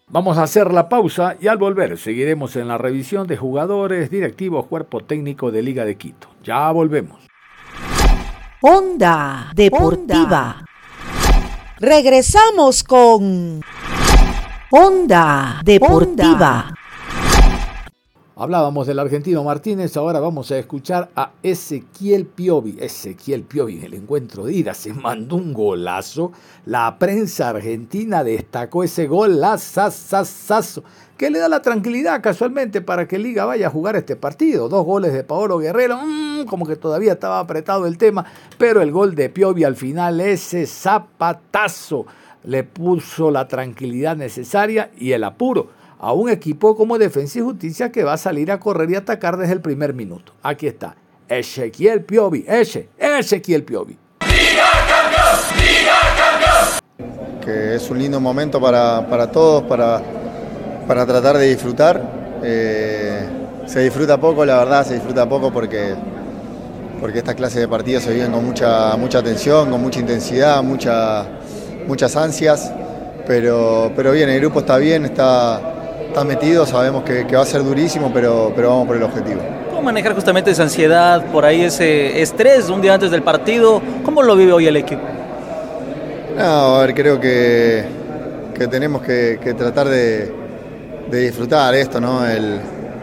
[0.09, 4.67] Vamos a hacer la pausa y al volver seguiremos en la revisión de jugadores, directivos,
[4.67, 6.29] cuerpo técnico de Liga de Quito.
[6.45, 7.19] Ya volvemos.
[8.61, 10.65] Onda Deportiva.
[11.79, 13.61] Regresamos con
[14.71, 16.75] Onda Deportiva.
[18.35, 22.79] Hablábamos del argentino Martínez, ahora vamos a escuchar a Ezequiel Piovi.
[22.81, 26.33] Ezequiel Piovi en el encuentro de ida se mandó un golazo.
[26.65, 30.83] La prensa argentina destacó ese golazo
[31.19, 34.71] que le da la tranquilidad casualmente para que Liga vaya a jugar este partido.
[34.71, 38.25] Dos goles de Paolo Guerrero, mmm, como que todavía estaba apretado el tema,
[38.57, 42.07] pero el gol de Piovi al final, ese zapatazo,
[42.45, 47.93] le puso la tranquilidad necesaria y el apuro a un equipo como Defensa y Justicia
[47.93, 50.33] que va a salir a correr y atacar desde el primer minuto.
[50.43, 50.97] Aquí está,
[51.29, 53.97] Ezequiel Piovi, ese, Ezequiel Piovi.
[57.41, 60.03] Que es un lindo momento para, para todos, para,
[60.89, 62.03] para tratar de disfrutar.
[62.43, 63.25] Eh,
[63.67, 65.95] se disfruta poco, la verdad, se disfruta poco porque,
[67.01, 71.27] porque estas clases de partidos se viven con mucha, mucha atención, con mucha intensidad, mucha,
[71.87, 72.73] muchas ansias.
[73.25, 75.72] Pero, pero bien, el grupo está bien, está,
[76.13, 79.41] está metido, sabemos que, que, va a ser durísimo, pero, pero vamos por el objetivo.
[79.71, 83.81] ¿Cómo manejar justamente esa ansiedad, por ahí ese estrés un día antes del partido?
[84.05, 85.01] ¿Cómo lo vive hoy el equipo?
[86.37, 87.85] No, a ver, creo que,
[88.55, 90.31] que tenemos que, que tratar de,
[91.11, 92.27] de, disfrutar esto, ¿no?
[92.27, 92.61] El,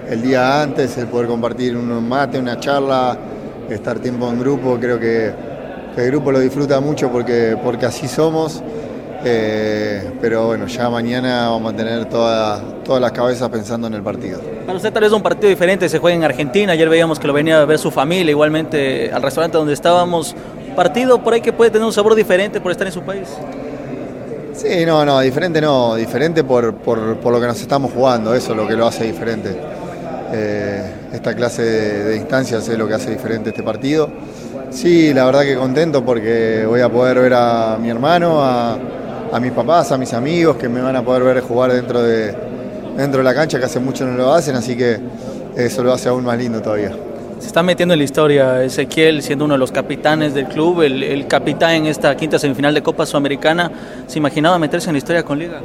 [0.07, 3.17] el, día antes, el poder compartir un mate, una charla,
[3.71, 5.33] estar tiempo en grupo, creo que,
[5.95, 8.61] que el grupo lo disfruta mucho porque, porque así somos.
[9.23, 14.01] Eh, pero bueno, ya mañana vamos a tener toda, todas las cabezas pensando en el
[14.01, 14.39] partido.
[14.65, 17.33] Para usted tal vez un partido diferente, se juega en Argentina, ayer veíamos que lo
[17.33, 20.35] venía a ver su familia, igualmente al restaurante donde estábamos,
[20.75, 23.27] partido por ahí que puede tener un sabor diferente por estar en su país.
[24.53, 28.51] Sí, no, no, diferente no, diferente por, por, por lo que nos estamos jugando, eso
[28.51, 29.55] es lo que lo hace diferente.
[30.31, 34.09] Eh, esta clase de, de instancias es lo que hace diferente este partido.
[34.69, 38.77] Sí, la verdad que contento porque voy a poder ver a mi hermano, a,
[39.31, 42.33] a mis papás, a mis amigos que me van a poder ver jugar dentro de,
[42.97, 44.99] dentro de la cancha, que hace mucho no lo hacen, así que
[45.55, 46.91] eso lo hace aún más lindo todavía.
[47.39, 51.03] Se está metiendo en la historia Ezequiel, siendo uno de los capitanes del club, el,
[51.03, 53.71] el capitán en esta quinta semifinal de Copa Sudamericana.
[54.07, 55.61] ¿Se imaginaba meterse en la historia con Liga?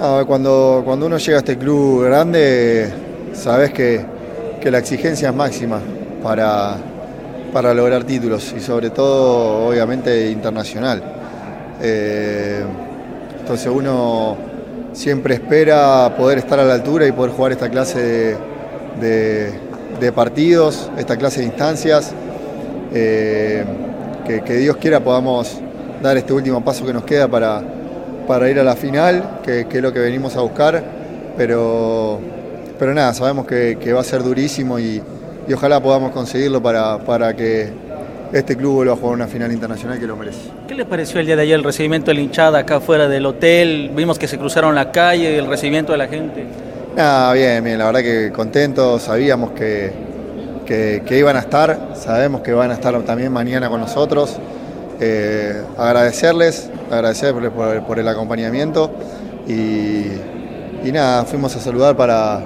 [0.00, 2.92] No, cuando, cuando uno llega a este club grande,
[3.32, 4.04] sabes que,
[4.60, 5.80] que la exigencia es máxima
[6.22, 6.76] para,
[7.52, 11.02] para lograr títulos y sobre todo, obviamente, internacional.
[11.86, 12.64] Eh,
[13.40, 14.38] entonces uno
[14.94, 18.38] siempre espera poder estar a la altura y poder jugar esta clase
[19.00, 22.12] de, partidos, esta clase de instancias.
[22.94, 23.64] Eh,
[24.26, 25.60] que, Dios quiera podamos
[26.02, 27.62] dar este último paso que nos queda para,
[28.26, 30.82] para ir a la final, que, es lo que venimos a buscar.
[31.36, 32.18] Pero,
[32.78, 35.02] pero nada, sabemos que, que va a ser durísimo y,
[35.46, 37.83] y ojalá podamos conseguirlo para, para que
[38.32, 40.50] este club vuelva a jugar una final internacional que lo merece.
[40.66, 43.26] ¿Qué le pareció el día de ayer el recibimiento de la hinchada acá fuera del
[43.26, 43.90] hotel?
[43.94, 46.44] Vimos que se cruzaron la calle, el recibimiento de la gente.
[46.96, 49.92] Ah, bien, bien, la verdad que contentos, sabíamos que,
[50.64, 54.38] que, que iban a estar, sabemos que van a estar también mañana con nosotros.
[55.00, 58.92] Eh, agradecerles, agradecerles por, por el acompañamiento
[59.48, 60.06] y,
[60.84, 62.40] y, nada, fuimos a saludar para,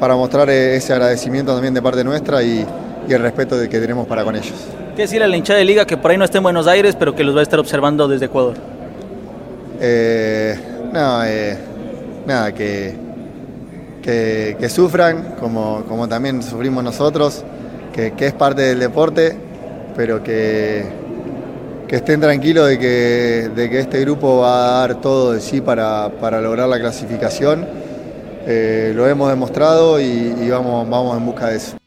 [0.00, 2.66] para mostrar ese agradecimiento también de parte nuestra y,
[3.08, 4.52] y el respeto que tenemos para con ellos.
[4.94, 6.96] ¿Qué decirle a la hinchada de liga que por ahí no está en Buenos Aires,
[6.98, 8.56] pero que los va a estar observando desde Ecuador?
[9.80, 10.54] Eh,
[10.92, 11.56] no, eh,
[12.26, 12.94] nada, que,
[14.02, 17.42] que, que, sufran, como, como también sufrimos nosotros,
[17.94, 19.34] que, que es parte del deporte,
[19.96, 20.84] pero que,
[21.88, 25.62] que estén tranquilos de que, de que este grupo va a dar todo de sí
[25.62, 27.66] para, para lograr la clasificación.
[28.46, 31.78] Eh, lo hemos demostrado y, y, vamos, vamos en busca de eso.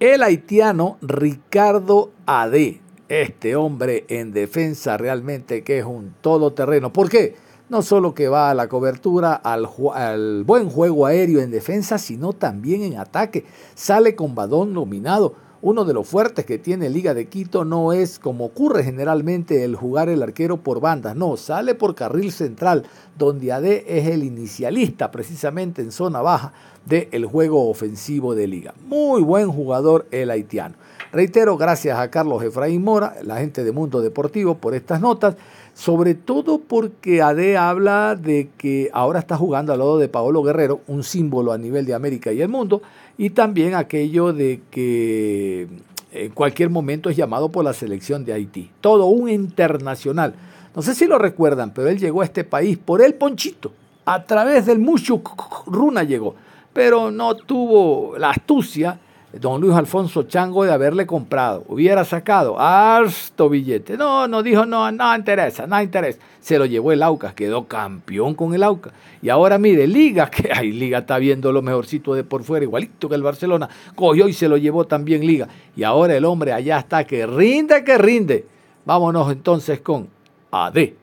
[0.00, 6.92] El haitiano Ricardo Ade, este hombre en defensa realmente que es un todoterreno.
[6.92, 7.34] ¿Por qué?
[7.68, 12.32] No solo que va a la cobertura, al, al buen juego aéreo en defensa, sino
[12.32, 13.46] también en ataque.
[13.74, 18.18] Sale con badón nominado uno de los fuertes que tiene Liga de Quito no es
[18.18, 22.86] como ocurre generalmente el jugar el arquero por bandas, no, sale por carril central,
[23.18, 26.54] donde AD es el inicialista precisamente en zona baja
[26.86, 28.72] del juego ofensivo de Liga.
[28.86, 30.76] Muy buen jugador el haitiano.
[31.12, 35.34] Reitero, gracias a Carlos Efraín Mora, la gente de Mundo Deportivo, por estas notas,
[35.74, 40.82] sobre todo porque AD habla de que ahora está jugando al lado de Paolo Guerrero,
[40.86, 42.80] un símbolo a nivel de América y el mundo,
[43.18, 45.66] y también aquello de que
[46.12, 48.70] en cualquier momento es llamado por la selección de Haití.
[48.80, 50.34] Todo un internacional.
[50.76, 53.72] No sé si lo recuerdan, pero él llegó a este país por el Ponchito.
[54.04, 55.22] A través del Mushu
[55.66, 56.36] Runa llegó.
[56.72, 59.00] Pero no tuvo la astucia
[59.32, 61.64] don Luis Alfonso Chango de haberle comprado.
[61.68, 63.96] Hubiera sacado harto billete.
[63.96, 66.18] No, no dijo, no, no interesa, no interesa.
[66.40, 68.92] Se lo llevó el Aucas, quedó campeón con el Aucas.
[69.22, 73.08] Y ahora mire, Liga, que hay Liga está viendo lo mejorcito de por fuera, igualito
[73.08, 73.68] que el Barcelona.
[73.94, 75.48] Cogió y se lo llevó también Liga.
[75.76, 78.46] Y ahora el hombre allá está que rinde, que rinde.
[78.84, 80.08] Vámonos entonces con
[80.50, 80.99] AD.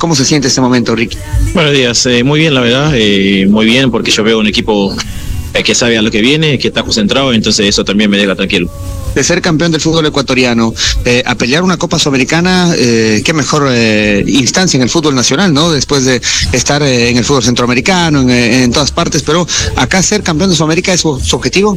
[0.00, 1.18] ¿Cómo se siente este momento, Ricky?
[1.52, 4.96] Buenos días, eh, muy bien, la verdad, eh, muy bien, porque yo veo un equipo
[5.52, 8.34] eh, que sabe a lo que viene, que está concentrado, entonces eso también me deja
[8.34, 8.70] tranquilo
[9.14, 13.68] de ser campeón del fútbol ecuatoriano eh, a pelear una Copa Sudamericana, eh, qué mejor
[13.70, 15.70] eh, instancia en el fútbol nacional, ¿no?
[15.70, 16.20] Después de
[16.52, 19.46] estar en el fútbol centroamericano, en, en, todas partes, pero
[19.76, 21.76] acá ser campeón de Sudamérica es su, objetivo.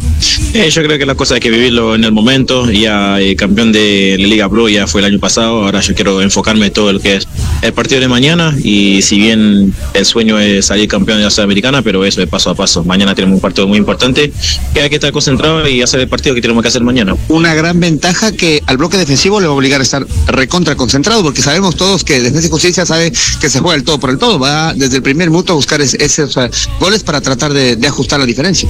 [0.54, 4.28] yo creo que la cosa hay que vivirlo en el momento, ya campeón de la
[4.28, 7.18] Liga Blue ya fue el año pasado, ahora yo quiero enfocarme en todo lo que
[7.18, 7.28] es
[7.62, 11.82] el partido de mañana y si bien el sueño es salir campeón de la Sudamericana,
[11.82, 12.84] pero eso es paso a paso.
[12.84, 14.32] Mañana tenemos un partido muy importante
[14.74, 17.54] que hay que estar concentrado y hacer el partido que tenemos que hacer mañana una
[17.54, 21.42] gran ventaja que al bloque defensivo le va a obligar a estar recontra concentrado, porque
[21.42, 24.40] sabemos todos que Defensa y Justicia sabe que se juega el todo por el todo,
[24.40, 26.38] va desde el primer minuto a buscar esos
[26.80, 28.70] goles para tratar de, de ajustar la diferencia.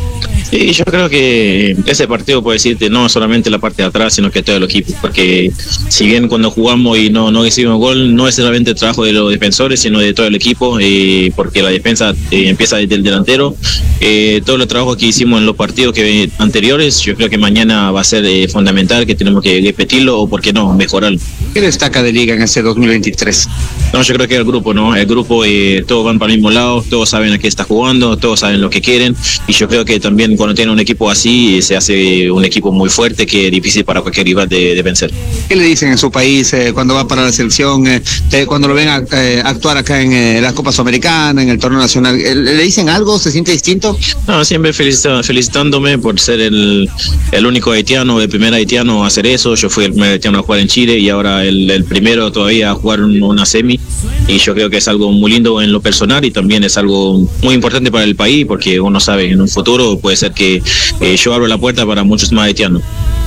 [0.49, 4.31] Sí, yo creo que ese partido puede decirte no solamente la parte de atrás, sino
[4.31, 5.51] que todo el equipo, porque
[5.89, 9.13] si bien cuando jugamos y no, no recibimos gol, no es solamente el trabajo de
[9.13, 13.03] los defensores, sino de todo el equipo, eh, porque la defensa eh, empieza desde el
[13.03, 13.55] delantero.
[13.99, 17.91] Eh, todo el trabajo que hicimos en los partidos que anteriores, yo creo que mañana
[17.91, 21.19] va a ser eh, fundamental, que tenemos que repetirlo o, por qué no, mejorarlo.
[21.53, 23.47] ¿Qué destaca de Liga en este 2023?
[23.93, 24.95] No, yo creo que el grupo, ¿no?
[24.95, 28.17] El grupo, eh, todos van para el mismo lado, todos saben a qué está jugando,
[28.17, 29.15] todos saben lo que quieren,
[29.47, 32.89] y yo creo que también cuando tiene un equipo así, se hace un equipo muy
[32.89, 35.11] fuerte que es difícil para cualquier rival de, de vencer.
[35.47, 38.01] ¿Qué le dicen en su país eh, cuando va para la selección, eh,
[38.47, 39.03] cuando lo ven a,
[39.45, 42.17] actuar acá en la Copa Sudamericana, en el torneo nacional?
[42.17, 43.19] ¿Le dicen algo?
[43.19, 43.97] ¿Se siente distinto?
[44.27, 46.89] No, siempre felicita, felicitándome por ser el,
[47.31, 49.53] el único haitiano, el primer haitiano a hacer eso.
[49.53, 52.73] Yo fui el primer haitiano a jugar en Chile y ahora el, primero todavía a
[52.73, 53.79] jugar una semi
[54.27, 57.19] y yo creo que es algo muy lindo en lo personal y también es algo
[57.43, 60.63] muy importante para el país porque uno sabe en un futuro puede ser que
[61.01, 62.81] eh, yo abro la puerta para muchos más haitianos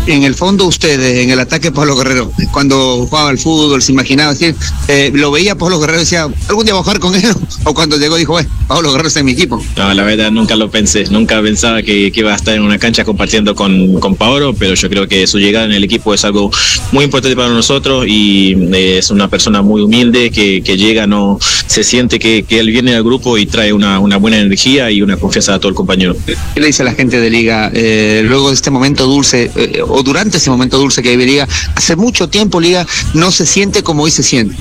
[0.07, 4.32] en el fondo ustedes, en el ataque Pablo Guerrero, cuando jugaba al fútbol, se imaginaba,
[4.32, 4.54] decir,
[4.88, 7.34] eh, lo veía Pablo Guerrero y decía, algún día voy a jugar con él,
[7.64, 9.62] o cuando llegó dijo, bueno, Pablo Guerrero está en mi equipo.
[9.76, 12.78] No, la verdad nunca lo pensé, nunca pensaba que, que iba a estar en una
[12.78, 16.24] cancha compartiendo con, con Pablo, pero yo creo que su llegada en el equipo es
[16.24, 16.50] algo
[16.92, 21.38] muy importante para nosotros y eh, es una persona muy humilde que, que llega, no
[21.66, 25.02] se siente que, que, él viene al grupo y trae una, una, buena energía y
[25.02, 26.16] una confianza a todo el compañero.
[26.24, 29.50] ¿Qué le dice a la gente de Liga eh, luego de este momento dulce?
[29.97, 33.82] O durante ese momento dulce que vive Liga, hace mucho tiempo Liga no se siente
[33.82, 34.55] como hoy se siente.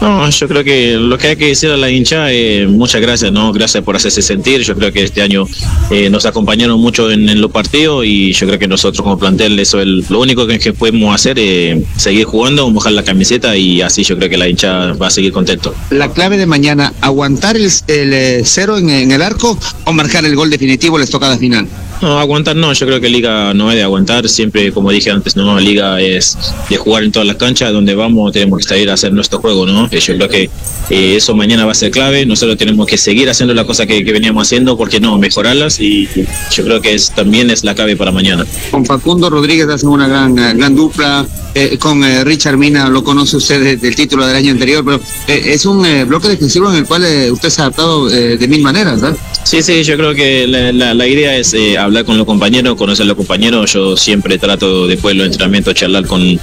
[0.00, 3.32] No, yo creo que lo que hay que decir a la hincha, eh, muchas gracias,
[3.32, 3.52] ¿no?
[3.52, 4.62] Gracias por hacerse sentir.
[4.62, 5.46] Yo creo que este año
[5.90, 9.58] eh, nos acompañaron mucho en, en, los partidos y yo creo que nosotros como plantel,
[9.58, 13.80] eso es lo único que, que podemos hacer, es seguir jugando, mojar la camiseta y
[13.80, 15.74] así yo creo que la hincha va a seguir contento.
[15.90, 20.24] La clave de mañana, aguantar el, el eh, cero en, en el arco o marcar
[20.24, 21.68] el gol definitivo en la estocada final.
[22.02, 25.36] No, aguantar no, yo creo que Liga no es de aguantar, siempre como dije antes,
[25.36, 26.36] no, Liga es
[26.68, 29.66] de jugar en todas las canchas, donde vamos tenemos que salir a hacer nuestro juego,
[29.66, 29.88] ¿no?
[29.88, 30.50] Yo creo que
[30.90, 34.04] eh, eso mañana va a ser clave, nosotros tenemos que seguir haciendo las cosas que,
[34.04, 36.08] que, veníamos haciendo, porque no, mejorarlas y
[36.50, 38.44] yo creo que es, también es la clave para mañana.
[38.72, 41.24] Con Facundo Rodríguez hacen una gran, gran dupla,
[41.54, 45.52] eh, con eh, Richard Mina lo conoce usted del título del año anterior, pero eh,
[45.52, 49.18] es un bloque defensivo en el cual usted se ha adaptado de mil maneras, ¿verdad?
[49.44, 53.04] Sí, sí, yo creo que la, la, la idea es hablar con los compañeros, conocer
[53.04, 56.40] a los compañeros, yo siempre trato después de los entrenamientos charlar con,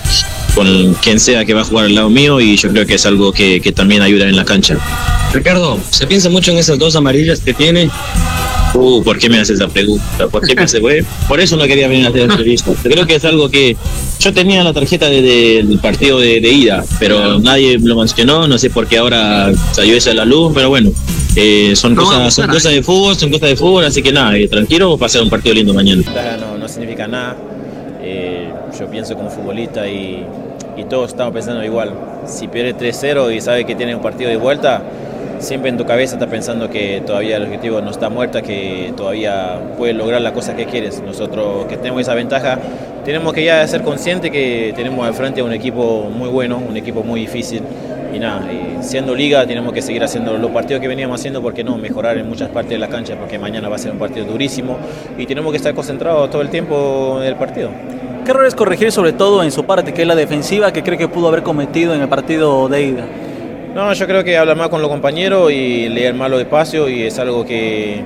[0.56, 3.06] con quien sea que va a jugar al lado mío y yo creo que es
[3.06, 4.78] algo que, que también ayuda en la cancha.
[5.34, 7.90] Ricardo, ¿se piensa mucho en esas dos amarillas que tiene?
[8.74, 10.28] Uh, ¿por qué me haces esa pregunta?
[10.32, 11.04] ¿Por qué me hace güey?
[11.28, 12.72] Por eso no quería venir a hacer la entrevista.
[12.84, 13.76] Creo que es algo que
[14.20, 18.48] yo tenía la tarjeta del de, de, partido de, de, ida, pero nadie lo mencionó,
[18.48, 20.92] no sé por qué ahora salió eso a la luz, pero bueno,
[21.36, 24.38] eh, son, no, cosas, son cosas de fútbol, son cosas de fútbol, así que nada,
[24.38, 26.04] eh, tranquilo, va a ser un partido lindo mañana.
[26.40, 27.38] No, no significa nada,
[28.02, 30.26] eh, yo pienso como futbolista y,
[30.78, 31.94] y todos estamos pensando igual.
[32.28, 34.84] Si pierde 3-0 y sabe que tiene un partido de vuelta,
[35.40, 39.60] siempre en tu cabeza está pensando que todavía el objetivo no está muerto, que todavía
[39.78, 41.02] puedes lograr la cosa que quieres.
[41.02, 42.60] Nosotros que tenemos esa ventaja,
[43.06, 46.78] tenemos que ya ser conscientes que tenemos al frente a un equipo muy bueno, un
[46.78, 47.62] equipo muy difícil.
[48.14, 51.64] Y nada, y siendo liga tenemos que seguir haciendo los partidos que veníamos haciendo, porque
[51.64, 54.26] no mejorar en muchas partes de la cancha, porque mañana va a ser un partido
[54.26, 54.78] durísimo
[55.18, 57.70] y tenemos que estar concentrados todo el tiempo en el partido.
[58.26, 61.08] ¿Qué errores corregir sobre todo en su parte, que es la defensiva, que cree que
[61.08, 63.06] pudo haber cometido en el partido de ida?
[63.74, 67.04] No, yo creo que hablar más con los compañeros y leer más los espacios y
[67.04, 68.04] es algo que,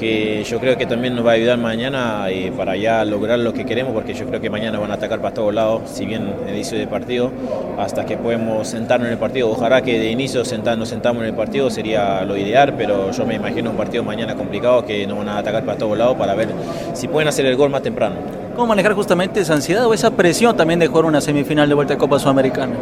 [0.00, 3.52] que yo creo que también nos va a ayudar mañana y para ya lograr lo
[3.52, 6.34] que queremos porque yo creo que mañana van a atacar para todos lados, si bien
[6.46, 7.30] el inicio del partido,
[7.78, 9.50] hasta que podemos sentarnos en el partido.
[9.50, 13.26] Ojalá que de inicio sentar, nos sentamos en el partido sería lo ideal, pero yo
[13.26, 16.34] me imagino un partido mañana complicado que nos van a atacar para todos lados para
[16.34, 16.48] ver
[16.94, 18.16] si pueden hacer el gol más temprano.
[18.54, 21.94] ¿Cómo manejar justamente esa ansiedad o esa presión también de jugar una semifinal de vuelta
[21.94, 22.74] de Copa Sudamericana?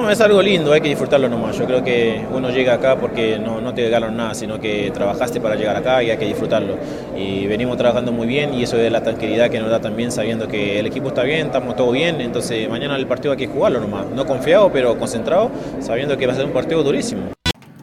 [0.00, 1.58] No, es algo lindo, hay que disfrutarlo nomás.
[1.58, 5.42] Yo creo que uno llega acá porque no, no te regalan nada, sino que trabajaste
[5.42, 6.78] para llegar acá y hay que disfrutarlo.
[7.14, 10.48] Y venimos trabajando muy bien y eso es la tranquilidad que nos da también sabiendo
[10.48, 13.78] que el equipo está bien, estamos todos bien, entonces mañana el partido hay que jugarlo
[13.78, 14.06] nomás.
[14.06, 17.32] No confiado, pero concentrado, sabiendo que va a ser un partido durísimo.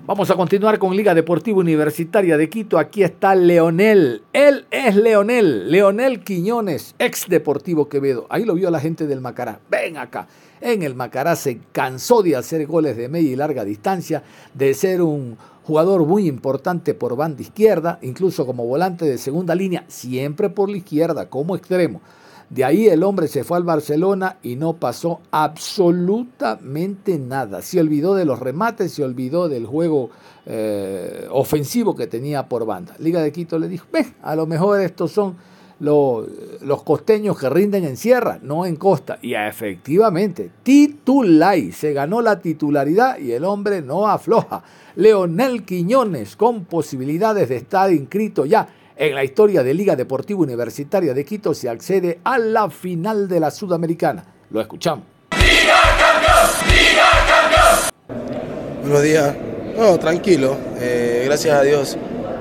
[0.07, 2.79] Vamos a continuar con Liga Deportiva Universitaria de Quito.
[2.79, 4.23] Aquí está Leonel.
[4.33, 5.69] Él es Leonel.
[5.69, 8.25] Leonel Quiñones, ex Deportivo Quevedo.
[8.29, 9.59] Ahí lo vio la gente del Macará.
[9.69, 10.27] Ven acá.
[10.61, 15.01] En el Macará se cansó de hacer goles de media y larga distancia, de ser
[15.01, 20.69] un jugador muy importante por banda izquierda, incluso como volante de segunda línea, siempre por
[20.69, 22.01] la izquierda, como extremo.
[22.49, 27.61] De ahí el hombre se fue al Barcelona y no pasó absolutamente nada.
[27.61, 30.09] Se olvidó de los remates, se olvidó del juego
[30.45, 32.95] eh, ofensivo que tenía por banda.
[32.99, 33.85] Liga de Quito le dijo,
[34.21, 35.35] a lo mejor estos son
[35.79, 39.19] los, costeños que rinden en sierra, no en costa.
[39.21, 44.63] Y efectivamente, titulay, se ganó la titularidad y el hombre no afloja.
[44.95, 51.13] Leonel Quiñones con posibilidades de estar inscrito ya en la historia de Liga Deportiva Universitaria
[51.13, 54.25] de Quito se accede a la final de la Sudamericana.
[54.49, 55.05] Lo escuchamos.
[55.37, 56.67] ¡Liga campeón!
[56.67, 58.81] ¡Liga campeón!
[58.81, 59.35] Buenos días.
[59.77, 60.57] No, tranquilo.
[60.79, 61.97] Eh, gracias a Dios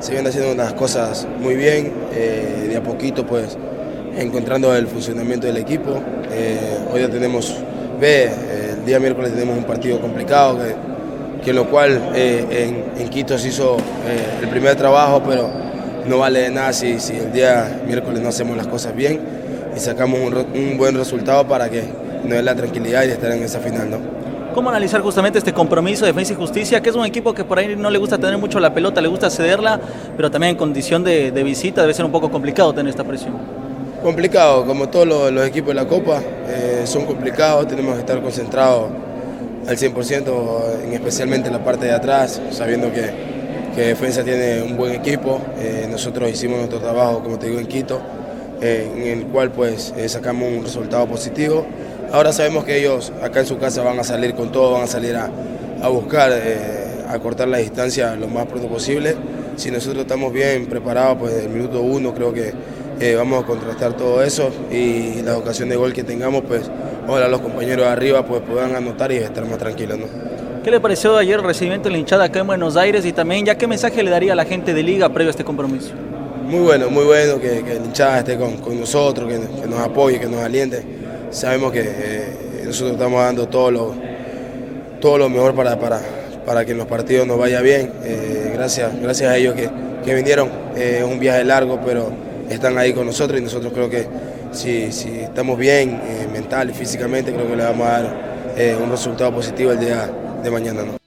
[0.07, 1.93] se vienen haciendo unas cosas muy bien.
[2.15, 3.59] Eh, de a poquito, pues,
[4.17, 6.01] encontrando el funcionamiento del equipo.
[6.31, 7.57] Eh, hoy ya tenemos,
[8.01, 8.31] ve,
[8.71, 10.61] el día miércoles tenemos un partido complicado,
[11.43, 13.77] que, en lo cual en, en, Quito se hizo
[14.41, 15.51] el primer trabajo, pero
[16.07, 19.21] no vale nada si, si, el día miércoles no hacemos las cosas bien
[19.77, 21.83] y sacamos un, un, buen resultado para que
[22.23, 24.26] nos dé la tranquilidad y estar en esa final, ¿no?
[24.57, 27.59] ¿Cómo analizar justamente este compromiso de defensa y justicia, que es un equipo que por
[27.59, 29.79] ahí no le gusta tener mucho la pelota, le gusta cederla,
[30.17, 33.35] pero también en condición de, de visita debe ser un poco complicado tener esta presión?
[34.03, 38.89] Complicado, como todos los, equipos de la Copa, eh, son complicados, tenemos que estar concentrados
[39.69, 43.11] al 100%, en especialmente en la parte de atrás, sabiendo que,
[43.75, 45.39] que Defensa tiene un buen equipo.
[45.59, 48.01] Eh, nosotros hicimos nuestro trabajo, como te digo, en Quito,
[48.63, 51.67] eh, en el cual pues sacamos un resultado positivo.
[52.13, 54.87] Ahora sabemos que ellos acá en su casa van a salir con todo, van a
[54.87, 55.31] salir a,
[55.83, 56.33] a buscar,
[57.09, 59.15] a cortar la distancia lo más pronto posible.
[59.57, 62.53] Si nosotros estamos bien preparados, pues del minuto uno creo que,
[62.99, 66.63] eh, vamos a contrastar todo eso y las ocasiones de gol que tengamos, pues
[67.07, 69.99] ojalá los compañeros de arriba pues, puedan anotar y estar más tranquilos.
[69.99, 70.07] ¿no?
[70.65, 73.45] ¿Qué le pareció ayer el recibimiento de la hinchada acá en Buenos Aires y también
[73.45, 75.91] ya qué mensaje le daría a la gente de Liga previo a este compromiso?
[76.47, 79.81] Muy bueno, muy bueno que, que la hinchada esté con, con nosotros, que, que, nos
[79.81, 80.83] apoye, que nos aliente.
[81.31, 83.95] Sabemos que eh, nosotros estamos dando todo lo,
[85.01, 86.01] todo lo mejor para, para,
[86.45, 87.93] para que en los partidos nos vaya bien.
[88.05, 89.69] Eh, gracias, gracias a ellos que,
[90.05, 90.49] que vinieron.
[90.77, 92.11] Es un viaje largo, pero
[92.49, 94.07] están ahí con nosotros y nosotros creo que
[94.53, 98.27] si, si estamos bien eh, mental y físicamente, creo que le vamos a dar
[98.83, 100.09] un resultado positivo el día
[100.43, 101.06] de mañana.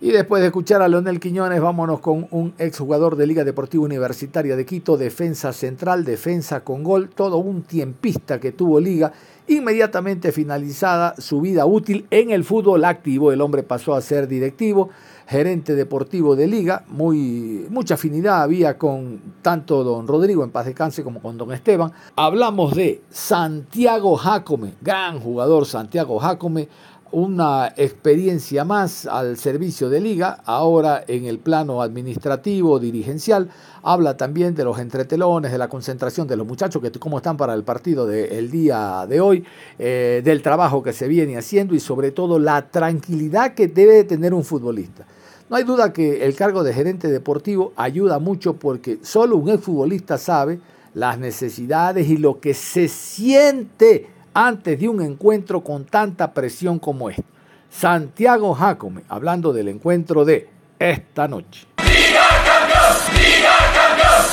[0.00, 4.54] Y después de escuchar a Leonel Quiñones, vámonos con un exjugador de Liga Deportiva Universitaria
[4.54, 9.12] de Quito, defensa central, defensa con gol, todo un tiempista que tuvo Liga.
[9.48, 14.90] Inmediatamente finalizada su vida útil en el fútbol activo, el hombre pasó a ser directivo,
[15.26, 21.02] gerente deportivo de Liga, muy, mucha afinidad había con tanto don Rodrigo en paz descanse
[21.02, 21.90] como con don Esteban.
[22.14, 26.68] Hablamos de Santiago Jacome, gran jugador Santiago Jacome,
[27.12, 33.48] una experiencia más al servicio de liga, ahora en el plano administrativo, dirigencial.
[33.82, 37.54] Habla también de los entretelones, de la concentración de los muchachos, que cómo están para
[37.54, 39.44] el partido del día de hoy,
[39.78, 44.34] eh, del trabajo que se viene haciendo y sobre todo la tranquilidad que debe tener
[44.34, 45.06] un futbolista.
[45.48, 50.18] No hay duda que el cargo de gerente deportivo ayuda mucho porque solo un exfutbolista
[50.18, 50.60] sabe
[50.92, 54.08] las necesidades y lo que se siente
[54.46, 57.24] antes de un encuentro con tanta presión como este.
[57.70, 61.66] Santiago Jacome, hablando del encuentro de esta noche.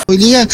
[0.07, 0.47] Hoy día,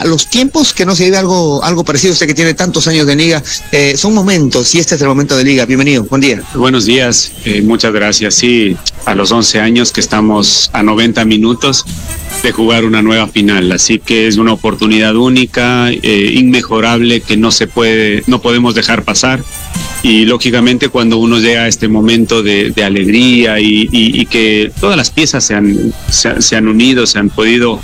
[0.00, 3.06] a los tiempos que no se vive algo, algo parecido, usted que tiene tantos años
[3.06, 5.64] de liga, eh, son momentos y este es el momento de liga.
[5.64, 6.42] Bienvenido, buen día.
[6.54, 8.34] Buenos días, eh, muchas gracias.
[8.34, 11.86] Sí, a los 11 años que estamos a 90 minutos
[12.42, 17.52] de jugar una nueva final, así que es una oportunidad única, eh, inmejorable que no
[17.52, 19.42] se puede, no podemos dejar pasar
[20.02, 24.72] y lógicamente cuando uno llega a este momento de, de alegría y, y, y, que
[24.80, 27.78] todas las piezas se han, se, se han unido, se han podido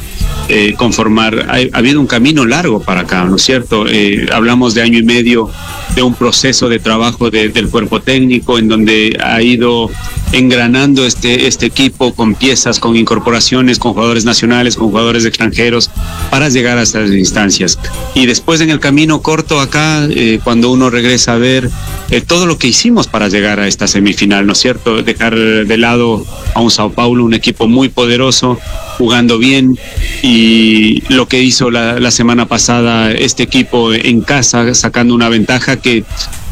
[0.48, 3.86] eh, conformar, ha, ha, habido un camino largo para acá, ¿no es cierto?
[3.86, 5.50] Eh, hablamos de año y medio
[5.94, 9.88] de un proceso de trabajo de, del cuerpo técnico en donde ha ido
[10.32, 15.90] engranando este, este equipo con piezas, con incorporaciones, con jugadores nacionales, con jugadores extranjeros,
[16.30, 17.78] para llegar a estas instancias.
[18.14, 21.70] Y después en el camino corto acá, eh, cuando uno regresa a ver
[22.10, 25.02] eh, todo lo que hicimos para llegar a esta semifinal, ¿no es cierto?
[25.02, 26.24] Dejar de lado
[26.54, 28.58] a un Sao Paulo, un equipo muy poderoso,
[28.98, 29.78] jugando bien,
[30.22, 36.04] y lo que hizo la semana pasada este equipo en casa, sacando una ventaja que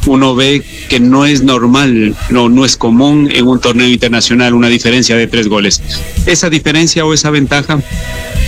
[0.07, 4.69] uno ve que no es normal, no, no es común en un torneo internacional una
[4.69, 5.83] diferencia de tres goles.
[6.27, 7.81] Esa diferencia o esa ventaja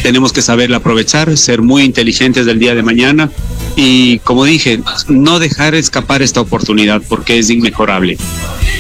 [0.03, 3.31] tenemos que saberla aprovechar, ser muy inteligentes del día de mañana
[3.77, 8.17] y, como dije, no dejar escapar esta oportunidad porque es inmejorable.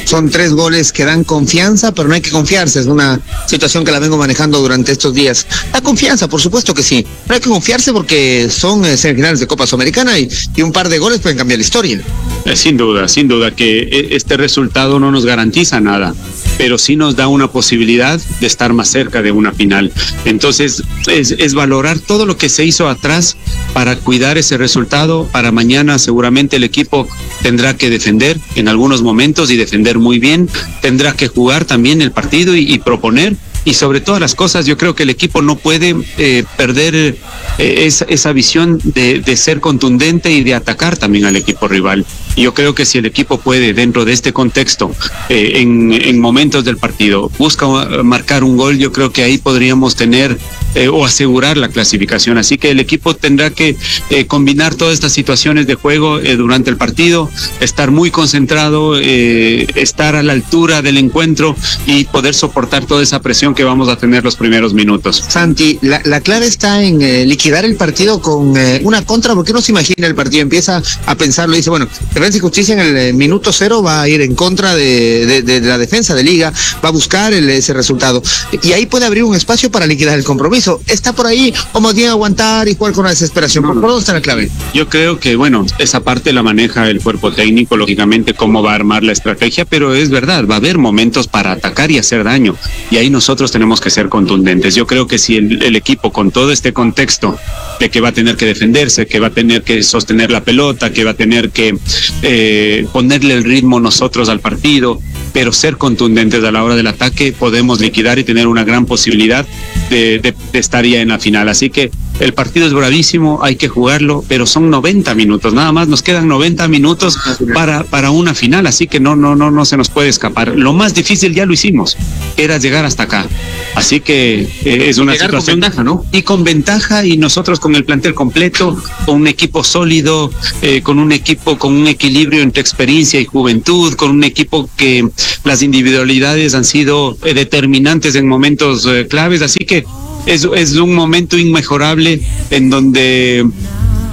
[0.04, 2.80] Son tres goles que dan confianza, pero no hay que confiarse.
[2.80, 5.46] Es una situación que la vengo manejando durante estos días.
[5.72, 7.06] La confianza, por supuesto que sí.
[7.28, 10.88] No hay que confiarse porque son eh, semifinales de Copa Sudamericana y, y, un par
[10.88, 12.00] de goles pueden cambiar la historia.
[12.44, 16.14] Eh, sin duda, sin duda que este resultado no nos garantiza nada,
[16.58, 19.92] pero sí nos da una posibilidad de estar más cerca de una final.
[20.24, 23.36] Entonces, es, es valorar todo lo que se hizo atrás
[23.72, 25.28] para cuidar ese resultado.
[25.32, 27.08] Para mañana seguramente el equipo
[27.42, 30.48] tendrá que defender en algunos momentos y defender muy bien.
[30.82, 34.94] Tendrá que jugar también el partido y, proponer y sobre todas las cosas yo creo
[34.94, 37.16] que el equipo no puede eh, perder eh,
[37.58, 42.06] esa, esa, visión de, de, ser contundente y de atacar también al equipo rival.
[42.38, 44.92] Yo creo que si el equipo puede dentro de este contexto,
[45.28, 47.66] eh, en, en, momentos del partido, busca
[48.04, 50.38] marcar un gol, yo creo que ahí podríamos tener
[50.74, 52.38] eh, o asegurar la clasificación.
[52.38, 53.76] Así que el equipo tendrá que
[54.10, 57.28] eh, combinar todas estas situaciones de juego durante el partido,
[57.60, 63.54] estar muy concentrado, estar a la altura del encuentro y poder soportar toda esa presión
[63.54, 65.24] que vamos a tener los primeros minutos.
[65.28, 69.72] Santi, la, la clave está en liquidar el partido con una contra, porque no se
[69.72, 71.88] imagina el partido, empieza a pensarlo y dice, bueno,
[72.28, 75.60] Defensa y Justicia en el minuto cero va a ir en contra de, de, de
[75.62, 76.52] la defensa de liga,
[76.84, 78.22] va a buscar el, ese resultado.
[78.62, 80.82] Y ahí puede abrir un espacio para liquidar el compromiso.
[80.86, 83.64] ¿Está por ahí o más bien aguantar y jugar con la desesperación?
[83.64, 84.50] ¿Por, ¿Por dónde está la clave?
[84.74, 88.74] Yo creo que, bueno, esa parte la maneja el cuerpo técnico, lógicamente, cómo va a
[88.74, 92.56] armar la estrategia, pero es verdad, va a haber momentos para atacar y hacer daño.
[92.90, 94.74] Y ahí nosotros tenemos que ser contundentes.
[94.74, 97.38] Yo creo que si el, el equipo, con todo este contexto
[97.80, 100.92] de que va a tener que defenderse, que va a tener que sostener la pelota,
[100.92, 101.78] que va a tener que
[102.22, 105.00] eh, ponerle el ritmo nosotros al partido,
[105.32, 109.46] pero ser contundentes a la hora del ataque, podemos liquidar y tener una gran posibilidad
[109.90, 111.48] de, de, de estar ya en la final.
[111.48, 111.90] Así que
[112.20, 116.28] el partido es bravísimo, hay que jugarlo, pero son 90 minutos, nada más nos quedan
[116.28, 117.18] 90 minutos
[117.54, 120.56] para, para una final, así que no, no, no, no se nos puede escapar.
[120.56, 121.96] Lo más difícil ya lo hicimos,
[122.36, 123.26] era llegar hasta acá.
[123.74, 126.04] Así que eh, es una Llegar con situación ventaja, ¿no?
[126.12, 130.30] y con ventaja y nosotros con el plantel completo, con un equipo sólido,
[130.62, 135.08] eh, con un equipo con un equilibrio entre experiencia y juventud, con un equipo que
[135.44, 139.84] las individualidades han sido eh, determinantes en momentos eh, claves, así que
[140.26, 140.44] es,
[140.76, 143.46] un momento inmejorable en donde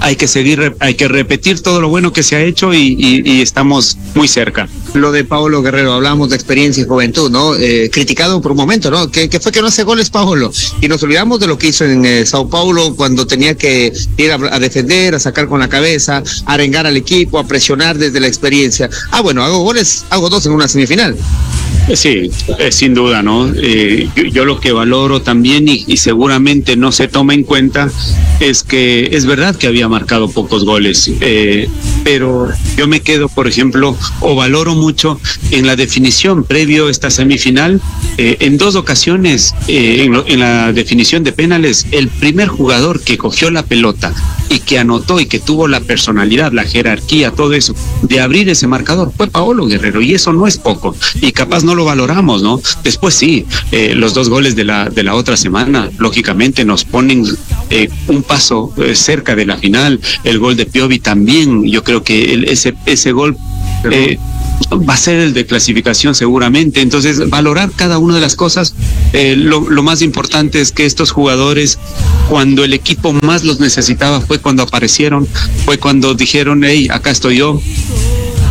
[0.00, 3.40] hay que seguir, hay que repetir todo lo bueno que se ha hecho y- y
[3.40, 4.68] estamos muy cerca.
[4.94, 7.54] Lo de Paolo Guerrero, hablamos de experiencia y juventud, ¿no?
[7.54, 9.10] Eh, criticado por un momento, ¿no?
[9.10, 10.50] Que, fue que no hace goles Paolo.
[10.80, 14.32] Y nos olvidamos de lo que hizo en eh, Sao Paulo cuando tenía que ir
[14.32, 18.20] a, a defender, a sacar con la cabeza, a arengar al equipo, a presionar desde
[18.20, 18.88] la experiencia.
[19.10, 21.16] Ah, bueno, hago goles, hago dos en una semifinal.
[21.88, 23.48] Eh, Sí, eh, sin duda, ¿no?
[23.54, 27.90] Eh, yo, yo lo que valoro también y, y seguramente no se toma en cuenta
[28.40, 31.68] es que es verdad que había marcado pocos goles, eh,
[32.06, 37.10] pero yo me quedo, por ejemplo, o valoro mucho en la definición previo a esta
[37.10, 37.80] semifinal,
[38.16, 43.50] eh, en dos ocasiones, eh, en, la definición de penales, el primer jugador que cogió
[43.50, 44.14] la pelota
[44.48, 48.66] y que anotó y que tuvo la personalidad, la jerarquía, todo eso, de abrir ese
[48.66, 52.60] marcador, fue Paolo Guerrero, y eso no es poco, y capaz no lo valoramos, ¿no?
[52.84, 57.24] Después sí, eh, los dos goles de la, de la otra semana, lógicamente nos ponen
[57.70, 62.02] eh, un paso eh, cerca de la final, el gol de Piovi también, yo creo
[62.02, 63.36] que el- ese, ese gol...
[64.72, 66.80] va a ser el de clasificación seguramente.
[66.80, 68.74] Entonces, valorar cada una de las cosas,
[69.12, 71.78] eh, lo, lo más importante es que estos jugadores,
[72.28, 75.26] cuando el equipo más los necesitaba, fue cuando aparecieron,
[75.64, 77.60] fue cuando dijeron, hey, acá estoy yo,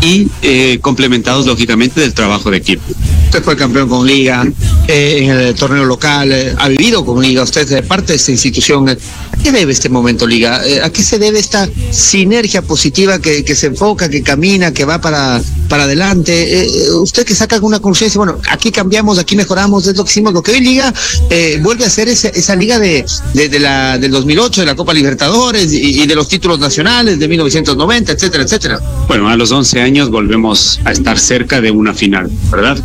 [0.06, 2.84] y eh, complementados lógicamente del trabajo de equipo.
[3.26, 4.46] Usted fue campeón con Liga,
[4.88, 8.32] eh, en el torneo local, eh, ha vivido con Liga, usted es parte de esta
[8.32, 8.88] institución.
[8.88, 8.96] ¿A
[9.44, 10.66] qué debe este momento, Liga?
[10.66, 14.86] Eh, ¿A qué se debe esta sinergia positiva que, que se enfoca, que camina, que
[14.86, 16.62] va para, para adelante?
[16.64, 20.34] Eh, usted que saca alguna conciencia, bueno, aquí cambiamos, aquí mejoramos, es lo que hicimos,
[20.34, 20.94] lo que hoy Liga
[21.30, 23.04] eh, vuelve a ser ese- esa Liga de,
[23.34, 27.18] de, de la, del 2008, de la Copa Libertadores y, y de los títulos nacionales
[27.20, 28.80] de 1990, etcétera, etcétera.
[29.08, 32.78] Bueno, a los 11 años volvemos a estar cerca de una final, ¿verdad?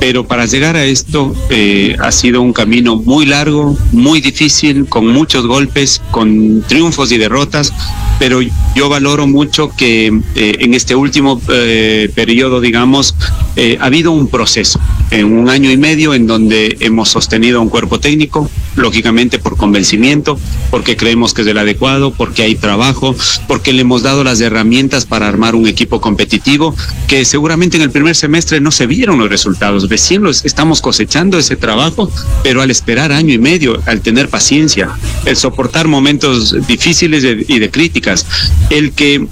[0.00, 5.06] Pero para llegar a esto eh, ha sido un camino muy largo, muy difícil, con
[5.06, 7.72] muchos golpes, con triunfos y derrotas,
[8.18, 8.40] pero
[8.74, 13.14] yo valoro mucho que eh, en este último eh, periodo, digamos,
[13.56, 14.78] eh, ha habido un proceso,
[15.14, 20.38] en un año y medio en donde hemos sostenido un cuerpo técnico, lógicamente por convencimiento,
[20.70, 23.14] porque creemos que es el adecuado, porque hay trabajo,
[23.46, 26.74] porque le hemos dado las herramientas para armar un equipo competitivo,
[27.06, 31.38] que seguramente en el primer semestre no se vieron los resultados, recién los estamos cosechando
[31.38, 32.10] ese trabajo,
[32.42, 34.90] pero al esperar año y medio, al tener paciencia,
[35.26, 38.26] el soportar momentos difíciles y de críticas,
[38.70, 39.28] el que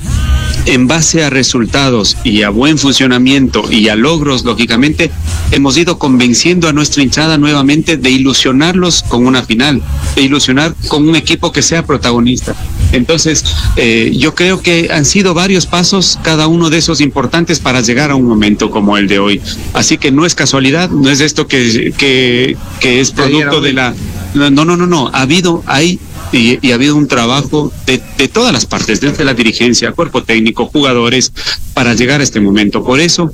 [0.67, 5.11] en base a resultados y a buen funcionamiento y a logros, lógicamente,
[5.51, 9.83] hemos ido convenciendo a nuestra hinchada nuevamente de ilusionarlos con una final,
[10.15, 12.55] de ilusionar con un equipo que sea protagonista.
[12.93, 13.45] Entonces,
[13.77, 18.11] eh, yo creo que han sido varios pasos, cada uno de esos importantes para llegar
[18.11, 19.41] a un momento como el de hoy.
[19.73, 23.95] Así que no es casualidad, no es esto que, que, que es producto de la...
[24.35, 26.01] No, no, no, no, ha habido, hay
[26.33, 30.67] y, ha habido un trabajo de, de todas las partes, desde la dirigencia, cuerpo técnico,
[30.67, 31.33] jugadores,
[31.75, 32.83] para llegar a este momento.
[32.83, 33.33] Por eso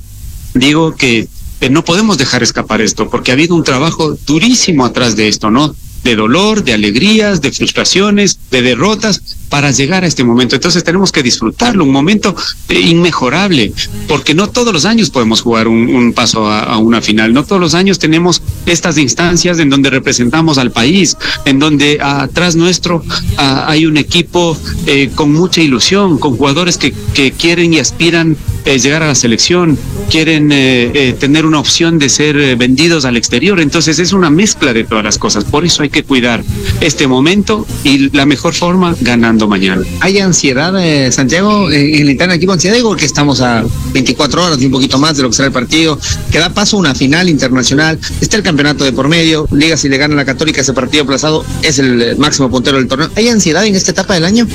[0.54, 1.28] digo que
[1.60, 5.50] eh, no podemos dejar escapar esto, porque ha habido un trabajo durísimo atrás de esto,
[5.50, 5.74] ¿no?
[6.04, 10.54] De dolor, de alegrías, de frustraciones, de derrotas, para llegar a este momento.
[10.54, 12.34] Entonces tenemos que disfrutarlo, un momento
[12.68, 13.72] eh, inmejorable,
[14.06, 17.60] porque no todos los años podemos jugar un, un paso a, una final, no todos
[17.60, 23.02] los años tenemos estas instancias en donde representamos al país, en donde atrás nuestro
[23.36, 28.36] ah, hay un equipo eh, con mucha ilusión, con jugadores que, que quieren y aspiran
[28.68, 29.78] eh, llegar a la selección,
[30.10, 33.60] quieren eh, eh, tener una opción de ser vendidos al exterior.
[33.60, 35.44] Entonces es una mezcla de todas las cosas.
[35.44, 36.44] Por eso hay que cuidar
[36.82, 39.82] este momento y la mejor forma ganando mañana.
[40.00, 42.76] ¿Hay ansiedad, eh, Santiago, en en el interno del equipo ansiedad?
[42.76, 43.64] Digo que estamos a
[43.94, 45.98] 24 horas y un poquito más de lo que será el partido,
[46.30, 49.88] que da paso a una final internacional, está el campeonato de por medio, Liga si
[49.88, 53.10] le gana la Católica ese partido aplazado, es el máximo puntero del torneo.
[53.16, 54.46] ¿Hay ansiedad en esta etapa del año?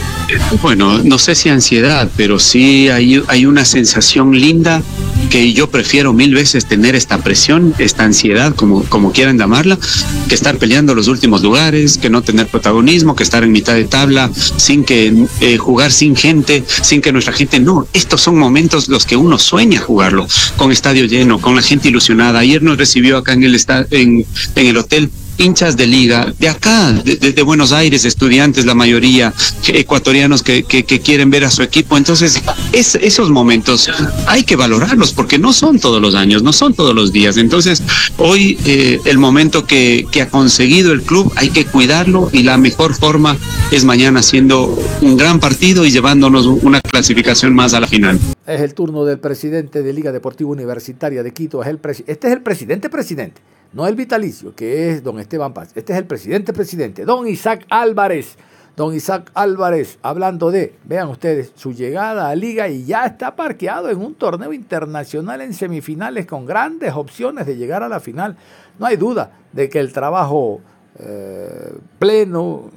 [0.62, 4.03] Bueno, no sé si ansiedad, pero sí hay, hay una sensación
[4.40, 4.84] linda
[5.30, 9.80] que yo prefiero mil veces tener esta presión, esta ansiedad, como, como quieran llamarla,
[10.28, 13.86] que estar peleando los últimos lugares, que no tener protagonismo, que estar en mitad de
[13.86, 17.88] tabla, sin que eh, jugar sin gente, sin que nuestra gente no.
[17.94, 20.28] Estos son momentos los que uno sueña jugarlo,
[20.58, 22.40] con estadio lleno, con la gente ilusionada.
[22.40, 23.60] Ayer nos recibió acá en el
[23.92, 24.26] en,
[24.56, 29.34] en el hotel hinchas de liga, de acá, de, de- Buenos Aires, estudiantes, la mayoría,
[29.68, 31.98] ecuatorianos que, que- que quieren ver a su equipo.
[31.98, 33.90] Entonces, es- esos momentos
[34.28, 37.38] hay que valorarlos porque no son todos los años, no son todos los días.
[37.38, 37.82] Entonces,
[38.18, 42.58] hoy eh, el momento que, que ha conseguido el club hay que cuidarlo y la
[42.58, 43.38] mejor forma
[43.72, 48.20] es mañana haciendo un gran partido y llevándonos una clasificación más a la final.
[48.48, 51.62] Es el turno del presidente de Liga Deportiva Universitaria de Quito.
[51.62, 53.42] Es el este es el presidente presidente,
[53.74, 55.72] no el vitalicio, que es don Esteban Paz.
[55.76, 58.38] Este es el presidente presidente, don Isaac Álvarez.
[58.76, 63.92] Don Isaac Álvarez, hablando de, vean ustedes, su llegada a Liga y ya está parqueado
[63.92, 68.36] en un torneo internacional en semifinales con grandes opciones de llegar a la final.
[68.80, 70.62] No hay duda de que el trabajo
[70.98, 72.72] eh, pleno,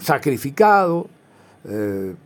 [0.00, 1.06] sacrificado,
[1.64, 2.16] eh,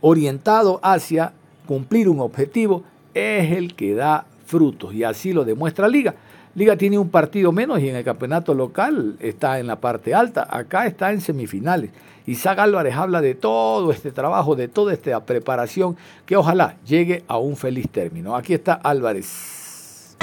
[0.00, 1.34] orientado hacia
[1.66, 4.94] cumplir un objetivo, es el que da frutos.
[4.94, 6.14] Y así lo demuestra Liga.
[6.54, 10.46] Liga tiene un partido menos y en el campeonato local está en la parte alta.
[10.50, 11.90] Acá está en semifinales.
[12.26, 15.96] Isaac Álvarez habla de todo este trabajo, de toda esta preparación,
[16.26, 18.36] que ojalá llegue a un feliz término.
[18.36, 20.14] Aquí está Álvarez.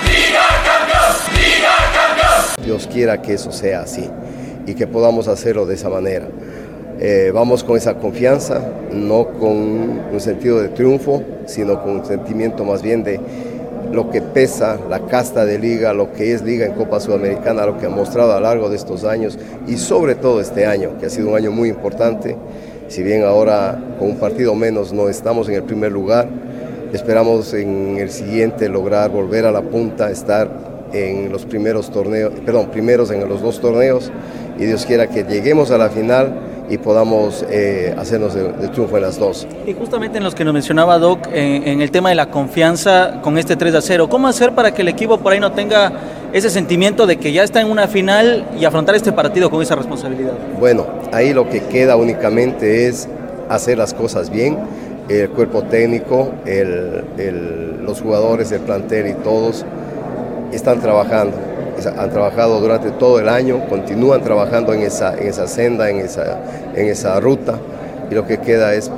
[2.63, 4.07] Dios quiera que eso sea así
[4.67, 6.27] y que podamos hacerlo de esa manera.
[6.99, 8.61] Eh, vamos con esa confianza,
[8.91, 9.57] no con
[10.11, 13.19] un sentido de triunfo, sino con un sentimiento más bien de
[13.91, 17.77] lo que pesa la casta de liga, lo que es liga en Copa Sudamericana, lo
[17.77, 19.37] que ha mostrado a lo largo de estos años
[19.67, 22.35] y sobre todo este año, que ha sido un año muy importante.
[22.87, 26.27] Si bien ahora con un partido menos no estamos en el primer lugar,
[26.93, 30.49] esperamos en el siguiente lograr volver a la punta, estar
[30.93, 34.11] en los primeros torneos, perdón, primeros en los dos torneos
[34.57, 38.95] y Dios quiera que lleguemos a la final y podamos eh, hacernos de, de triunfo
[38.97, 39.47] en las dos.
[39.65, 43.19] Y justamente en los que nos mencionaba Doc, en, en el tema de la confianza
[43.23, 45.91] con este 3 a 0, ¿cómo hacer para que el equipo por ahí no tenga
[46.31, 49.75] ese sentimiento de que ya está en una final y afrontar este partido con esa
[49.75, 50.33] responsabilidad?
[50.59, 53.07] Bueno, ahí lo que queda únicamente es
[53.49, 54.57] hacer las cosas bien.
[55.09, 59.65] El cuerpo técnico, el- el- los jugadores, el plantel y todos
[60.51, 61.35] están trabajando.
[61.87, 66.39] Han trabajado durante todo el año, continúan trabajando en esa, en esa senda, en esa,
[66.75, 67.59] en esa ruta.
[68.09, 68.91] Y lo que queda es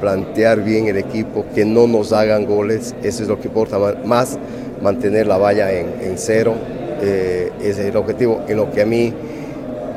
[0.00, 2.94] plantear bien el equipo, que no nos hagan goles.
[3.02, 4.38] Eso es lo que importa más,
[4.82, 6.54] mantener la valla en, en cero.
[7.02, 9.12] Eh, ese es el objetivo en lo que a mí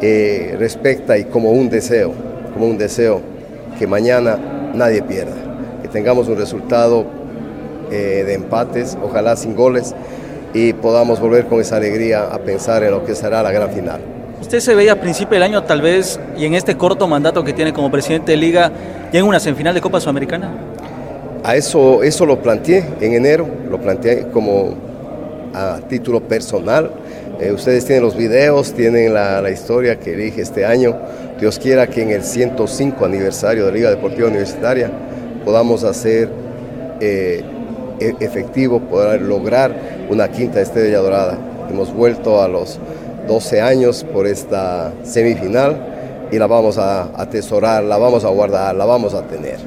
[0.02, 2.12] eh, respecta y como un deseo,
[2.54, 3.22] como un deseo
[3.80, 4.38] que mañana
[4.74, 5.36] nadie pierda,
[5.82, 7.06] que tengamos un resultado
[7.92, 9.96] eh, de empates, ojalá sin goles,
[10.58, 14.02] y podamos volver con esa alegría a pensar en lo que será la gran final.
[14.42, 17.54] ¿Usted se veía a principio del año tal vez y en este corto mandato que
[17.54, 18.72] tiene como presidente de liga
[19.14, 20.52] ya en una semifinal de Copa Sudamericana?
[21.44, 24.74] A eso, eso lo planteé en enero, lo planteé como
[25.54, 26.90] a título personal.
[27.40, 30.96] Eh, ustedes tienen los videos, tienen la, la historia que dije este año.
[31.40, 34.90] Dios quiera que en el 105 aniversario de Liga Deportiva Universitaria
[35.46, 36.30] podamos hacer
[37.00, 37.44] eh,
[38.00, 41.38] efectivo, poder lograr una quinta estrella dorada.
[41.70, 42.80] Hemos vuelto a los
[43.28, 48.86] 12 años por esta semifinal y la vamos a atesorar, la vamos a guardar, la
[48.86, 49.60] vamos a tener.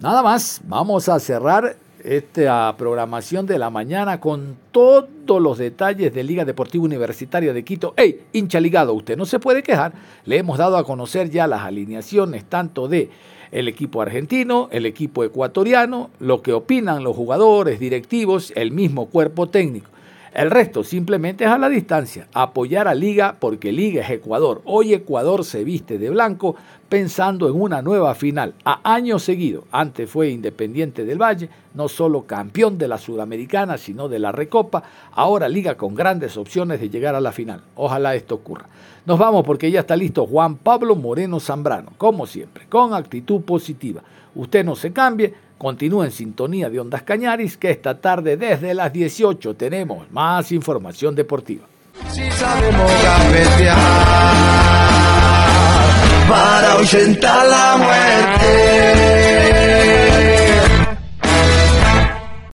[0.00, 6.24] Nada más, vamos a cerrar esta programación de la mañana con todos los detalles de
[6.24, 7.94] Liga Deportiva Universitaria de Quito.
[7.96, 8.94] ¡Ey, hincha ligado!
[8.94, 9.92] Usted no se puede quejar.
[10.24, 13.10] Le hemos dado a conocer ya las alineaciones tanto de
[13.52, 19.48] el equipo argentino, el equipo ecuatoriano, lo que opinan los jugadores, directivos, el mismo cuerpo
[19.48, 19.91] técnico.
[20.34, 24.62] El resto simplemente es a la distancia, apoyar a Liga porque Liga es Ecuador.
[24.64, 26.56] Hoy Ecuador se viste de blanco
[26.88, 29.64] pensando en una nueva final a año seguido.
[29.70, 34.82] Antes fue Independiente del Valle, no solo campeón de la Sudamericana, sino de la Recopa.
[35.12, 37.60] Ahora Liga con grandes opciones de llegar a la final.
[37.76, 38.70] Ojalá esto ocurra.
[39.04, 44.02] Nos vamos porque ya está listo Juan Pablo Moreno Zambrano, como siempre, con actitud positiva.
[44.34, 48.92] Usted no se cambie, continúe en sintonía de Ondas Cañaris, que esta tarde desde las
[48.92, 51.66] 18 tenemos más información deportiva.